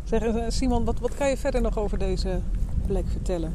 [0.04, 2.40] Zeg, Simon, wat, wat kan je verder nog over deze
[2.88, 3.54] plek vertellen?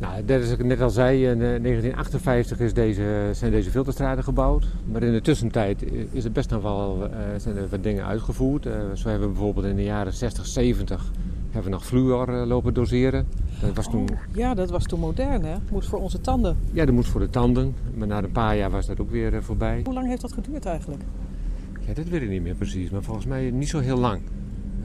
[0.00, 4.66] Nou, dat is ik net al zei, in 1958 is deze, zijn deze filterstraten gebouwd.
[4.92, 8.66] Maar in de tussentijd is er best nog wel, uh, zijn er wat dingen uitgevoerd.
[8.66, 11.10] Uh, zo hebben we bijvoorbeeld in de jaren 60, 70
[11.44, 13.26] hebben we nog fluor uh, lopen doseren.
[13.60, 14.02] Dat was toen...
[14.02, 15.56] Oh, ja, dat was toen modern hè?
[15.70, 16.56] Moest voor onze tanden.
[16.72, 17.74] Ja, dat moest voor de tanden.
[17.94, 19.80] Maar na een paar jaar was dat ook weer voorbij.
[19.84, 21.02] Hoe lang heeft dat geduurd eigenlijk?
[21.86, 22.90] Ja, dat weet ik niet meer precies.
[22.90, 24.20] Maar volgens mij niet zo heel lang.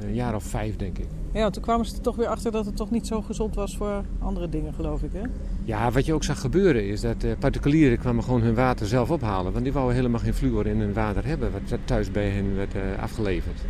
[0.07, 1.07] Een jaar of vijf, denk ik.
[1.31, 3.55] Ja, want toen kwamen ze er toch weer achter dat het toch niet zo gezond
[3.55, 5.21] was voor andere dingen, geloof ik, hè?
[5.63, 9.11] Ja, wat je ook zag gebeuren is dat uh, particulieren kwamen gewoon hun water zelf
[9.11, 9.51] ophalen.
[9.51, 12.75] Want die wouden helemaal geen fluor in hun water hebben, wat thuis bij hen werd
[12.75, 13.61] uh, afgeleverd.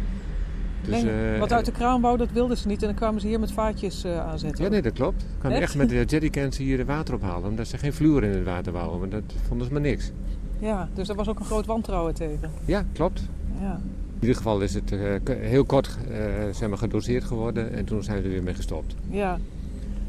[0.81, 2.81] Dus, nee, wat uit de kraanbouw, dat wilden ze niet.
[2.81, 4.63] En dan kwamen ze hier met vaatjes uh, aanzetten.
[4.63, 5.21] Ja, nee, dat klopt.
[5.21, 7.49] Ze kwamen echt, echt met de jerrycans hier water ophalen.
[7.49, 8.99] Omdat ze geen fluor in het water wouden.
[8.99, 10.11] Maar dat vonden ze maar niks.
[10.59, 12.51] Ja, dus daar was ook een groot wantrouwen tegen.
[12.65, 13.21] Ja, klopt.
[13.59, 13.79] Ja.
[14.15, 16.17] In ieder geval is het uh, heel kort uh,
[16.51, 18.95] zeg maar, gedoseerd geworden en toen zijn we er weer mee gestopt.
[19.09, 19.39] Ja.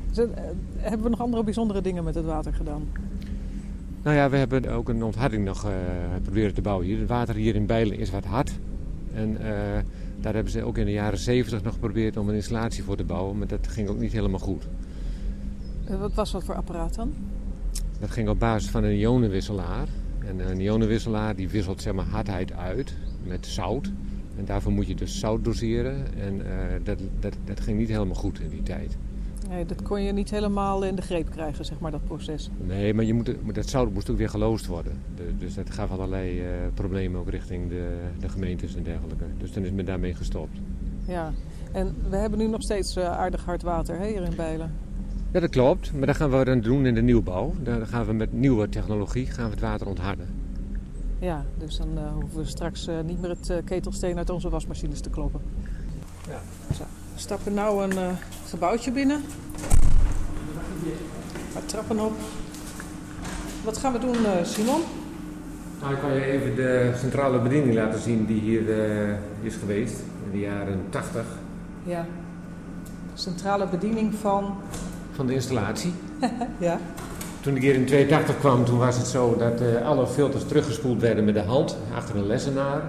[0.09, 0.31] Dus, uh,
[0.77, 2.89] hebben we nog andere bijzondere dingen met het water gedaan?
[4.03, 5.67] Nou ja, we hebben ook een ontharding nog
[6.23, 6.99] proberen te bouwen hier.
[6.99, 8.53] Het water hier in Bijlen is wat hard.
[9.15, 9.39] En
[10.21, 13.05] daar hebben ze ook in de jaren 70 nog geprobeerd om een installatie voor te
[13.05, 14.67] bouwen, maar dat ging ook niet helemaal goed.
[16.01, 17.13] wat was dat voor apparaat dan?
[18.01, 19.89] Dat ging op basis van een ionenwisselaar.
[20.27, 22.95] En een ionenwisselaar die wisselt zeg maar, hardheid uit
[23.27, 23.93] met zout.
[24.39, 26.19] En daarvoor moet je dus zout doseren.
[26.19, 26.53] En eh,
[26.85, 28.97] dat, dat, dat ging niet helemaal goed in die tijd.
[29.49, 32.51] Nee, dat kon je niet helemaal in de greep krijgen, zeg maar, dat proces.
[32.67, 34.93] Nee, maar je moet, dat zout moest ook weer geloosd worden.
[35.17, 39.25] De- dus dat gaf allerlei eh, problemen ook richting de, de gemeentes en dergelijke.
[39.39, 40.59] Dus dan is men daarmee gestopt.
[41.07, 41.33] Ja,
[41.73, 44.73] en we hebben nu nog steeds eh, aardig hard water hè, hier in Bijlen.
[45.33, 45.93] Ja, dat klopt.
[45.93, 47.55] Maar dat gaan we dan doen in de nieuwbouw.
[47.63, 50.27] Dan gaan we met nieuwe technologie gaan we het water ontharden.
[51.19, 54.49] Ja, dus dan eh, hoeven we straks eh, niet meer het eh, ketelsteen uit onze
[54.49, 55.41] wasmachines te kloppen.
[56.29, 56.41] Ja.
[56.75, 56.83] Zo,
[57.15, 58.17] we stappen nou een
[58.49, 59.23] gebouwtje binnen.
[61.55, 62.13] Wat trappen op.
[63.65, 64.81] Wat gaan we doen, Simon?
[65.81, 68.69] Nou, ik kan je even de centrale bediening laten zien die hier
[69.43, 71.25] is geweest in de jaren 80
[71.83, 72.07] Ja.
[73.15, 74.57] Centrale bediening van...
[75.13, 75.93] van de installatie.
[76.59, 76.79] ja.
[77.47, 81.01] Toen ik hier in 82 kwam, toen was het zo dat eh, alle filters teruggespoeld
[81.01, 82.83] werden met de hand achter een lessenaar.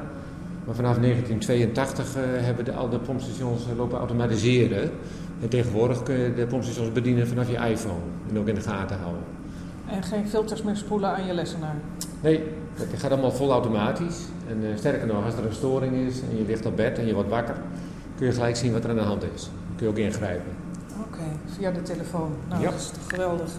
[0.65, 4.91] Maar vanaf 1982 eh, hebben de, al de pompstations eh, lopen automatiseren.
[5.41, 7.99] En tegenwoordig kun je de pompstations bedienen vanaf je iPhone
[8.29, 9.23] en ook in de gaten houden.
[9.89, 11.75] En geen filters meer spoelen aan je lessenaar.
[12.21, 12.43] Nee,
[12.73, 14.17] het gaat allemaal vol automatisch.
[14.49, 17.13] En sterker nog, als er een storing is en je ligt op bed en je
[17.13, 17.55] wordt wakker,
[18.17, 19.43] kun je gelijk zien wat er aan de hand is.
[19.43, 20.51] Dan kun je ook ingrijpen.
[21.07, 21.23] Oké,
[21.57, 22.31] via de telefoon.
[22.49, 22.69] Nou, Ja.
[22.69, 23.51] dat is toch geweldig.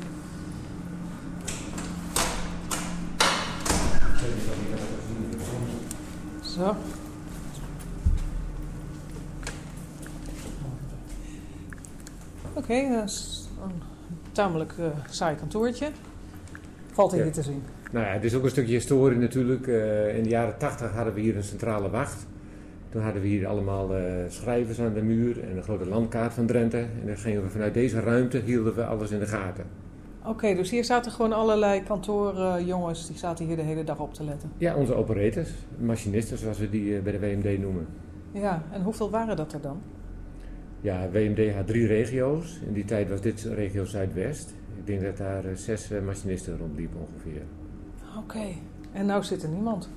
[6.59, 6.74] Zo.
[12.52, 13.82] Oké, dat is een
[14.32, 15.88] tamelijk eh, saai kantoortje.
[16.92, 17.30] Valt hier Ja.
[17.30, 17.62] te zien.
[17.92, 19.66] Nou ja, het is ook een stukje historie natuurlijk.
[19.66, 22.26] Eh, in de jaren 80 hadden we hier een centrale wacht.
[22.88, 26.46] Toen hadden we hier allemaal eh, schrijvers aan de muur en een grote landkaart van
[26.46, 26.78] Drenthe.
[26.78, 29.64] En dan gingen we vanuit deze ruimte hielden we alles in de gaten.
[30.29, 34.24] Oké, dus hier zaten gewoon allerlei kantoorjongens die zaten hier de hele dag op te
[34.24, 34.51] letten.
[34.59, 37.87] Ja, onze operators, machinisten zoals we die eh, bij de WMD noemen.
[38.33, 39.81] Ja, en hoeveel waren dat er dan?
[40.81, 42.61] Ja, WMD had drie regio's.
[42.66, 44.55] In die tijd was dit regio Zuidwest.
[44.76, 47.43] Ik denk dat daar eh, zes eh, machinisten rondliepen ongeveer.
[48.18, 48.47] Oké,
[48.93, 49.89] en nou zit er niemand.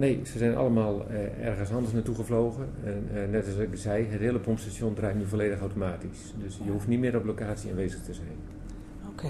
[0.00, 2.68] Nee, ze zijn allemaal eh, ergens anders naartoe gevlogen.
[2.84, 6.34] En eh, net als ik zei, het hele pompstation draait nu volledig automatisch.
[6.38, 8.36] Dus je hoeft niet meer op locatie aanwezig te zijn.
[9.10, 9.28] Oké.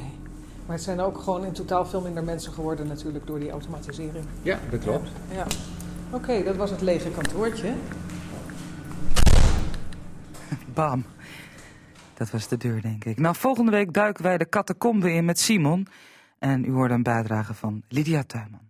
[0.70, 4.24] Maar het zijn ook gewoon in totaal veel minder mensen geworden natuurlijk door die automatisering.
[4.42, 5.08] Ja, dat klopt.
[5.30, 5.36] Ja.
[5.36, 5.46] ja.
[6.10, 7.74] Oké, dat was het lege kantoortje.
[10.74, 11.04] Bam.
[12.14, 13.18] Dat was de deur, denk ik.
[13.18, 15.86] Nou, volgende week duiken wij de catacombe in met Simon.
[16.38, 18.68] En u hoort een bijdrage van Lydia Tuinman.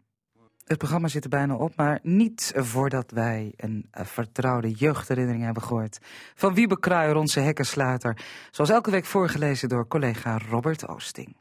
[0.64, 5.62] Het programma zit er bijna op, maar niet voordat wij een eh, vertrouwde jeugdherinnering hebben
[5.62, 5.98] gehoord.
[6.34, 8.16] Van Wiebe Kruijer, onze hekkensluiter.
[8.50, 11.36] Zoals elke week voorgelezen door collega Robert Oosting.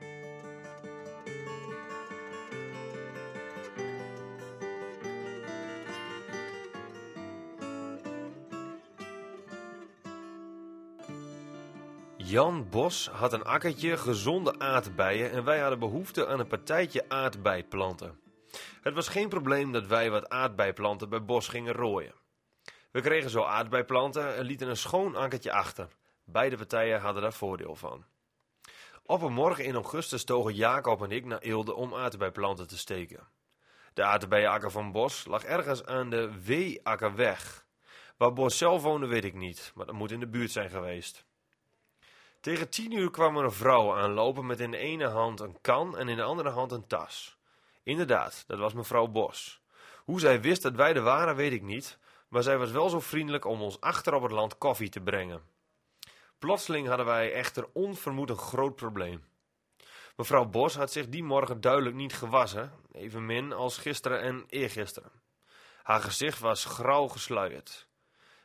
[12.30, 18.20] Jan Bos had een akkertje gezonde aardbeien en wij hadden behoefte aan een partijtje aardbeiplanten.
[18.82, 22.14] Het was geen probleem dat wij wat aardbeiplanten bij Bos gingen rooien.
[22.92, 25.88] We kregen zo aardbeiplanten en lieten een schoon akkertje achter.
[26.24, 28.06] Beide partijen hadden daar voordeel van.
[29.04, 33.28] Op een morgen in augustus togen Jacob en ik naar Eelde om aardbeiplanten te steken.
[33.94, 37.66] De aardbeienakker van Bos lag ergens aan de Wee-akkerweg.
[38.18, 41.28] Waar Bos zelf woonde weet ik niet, maar dat moet in de buurt zijn geweest.
[42.40, 45.98] Tegen tien uur kwam er een vrouw aanlopen met in de ene hand een kan
[45.98, 47.38] en in de andere hand een tas.
[47.84, 49.62] Inderdaad, dat was mevrouw Bos.
[50.04, 53.00] Hoe zij wist dat wij er waren, weet ik niet, maar zij was wel zo
[53.00, 55.42] vriendelijk om ons achter op het land koffie te brengen.
[56.40, 59.24] Plotseling hadden wij echter onvermoed een groot probleem.
[60.16, 65.12] Mevrouw Bos had zich die morgen duidelijk niet gewassen, evenmin als gisteren en eergisteren.
[65.84, 67.88] Haar gezicht was grauw gesluierd.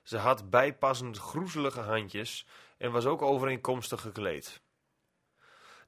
[0.02, 4.62] Ze had bijpassend groezelige handjes en was ook overeenkomstig gekleed.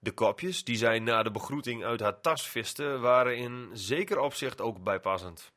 [0.00, 4.60] De kopjes die zij na de begroeting uit haar tas viste, waren in zeker opzicht
[4.60, 5.52] ook bijpassend.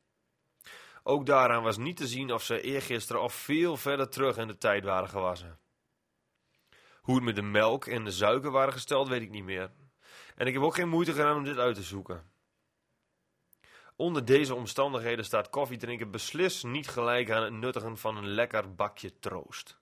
[1.04, 4.58] Ook daaraan was niet te zien of ze eergisteren of veel verder terug in de
[4.58, 5.60] tijd waren gewassen.
[7.02, 9.72] Hoe het met de melk en de suiker waren gesteld, weet ik niet meer.
[10.36, 12.32] En ik heb ook geen moeite gedaan om dit uit te zoeken.
[13.96, 19.20] Onder deze omstandigheden staat koffiedrinken beslist niet gelijk aan het nuttigen van een lekker bakje
[19.20, 19.80] troost.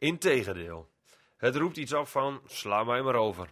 [0.00, 0.90] Integendeel,
[1.36, 3.50] het roept iets op van sla mij maar over.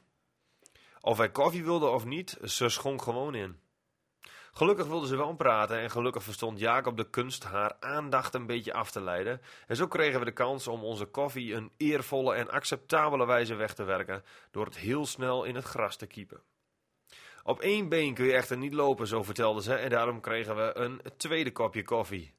[1.01, 3.61] Of wij koffie wilden of niet, ze schonk gewoon in.
[4.53, 8.73] Gelukkig wilde ze wel praten en gelukkig verstond Jacob de kunst haar aandacht een beetje
[8.73, 9.41] af te leiden.
[9.67, 13.75] En zo kregen we de kans om onze koffie een eervolle en acceptabele wijze weg
[13.75, 16.43] te werken door het heel snel in het gras te kiepen.
[17.43, 20.77] Op één been kun je echter niet lopen, zo vertelde ze, en daarom kregen we
[20.77, 22.37] een tweede kopje koffie.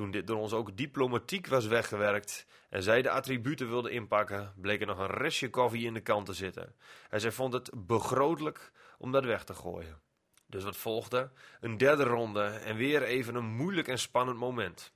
[0.00, 4.80] Toen dit door ons ook diplomatiek was weggewerkt en zij de attributen wilde inpakken, bleek
[4.80, 6.74] er nog een restje koffie in de kant te zitten.
[7.10, 10.00] En zij vond het begrootelijk om dat weg te gooien.
[10.46, 11.30] Dus wat volgde?
[11.60, 14.92] Een derde ronde en weer even een moeilijk en spannend moment.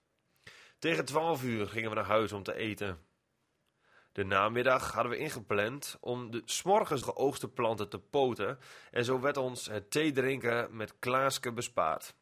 [0.79, 2.99] Tegen twaalf uur gingen we naar huis om te eten.
[4.13, 8.59] De namiddag hadden we ingepland om de smorgens geoogste planten te poten
[8.91, 12.15] en zo werd ons het thee drinken met Klaaske bespaard.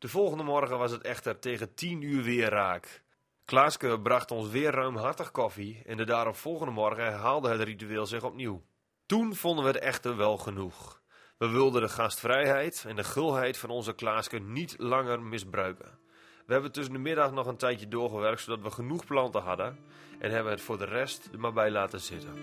[0.00, 3.02] De volgende morgen was het echter tegen tien uur weer raak.
[3.44, 8.62] Klaaske bracht ons weer ruimhartig koffie en de daaropvolgende morgen herhaalde het ritueel zich opnieuw.
[9.06, 11.02] Toen vonden we het echter wel genoeg.
[11.38, 15.98] We wilden de gastvrijheid en de gulheid van onze Klaaske niet langer misbruiken.
[16.46, 19.78] We hebben tussen de middag nog een tijdje doorgewerkt zodat we genoeg planten hadden
[20.18, 22.34] en hebben het voor de rest er maar bij laten zitten.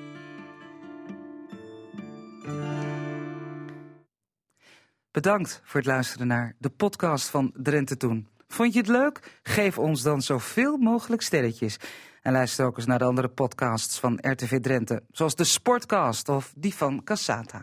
[5.18, 8.28] Bedankt voor het luisteren naar de podcast van Drenthe Toen.
[8.47, 9.39] Vond je het leuk?
[9.43, 11.78] Geef ons dan zoveel mogelijk sterretjes.
[12.22, 16.53] En luister ook eens naar de andere podcasts van RTV Drenthe, zoals de Sportcast of
[16.55, 17.55] die van Cassata.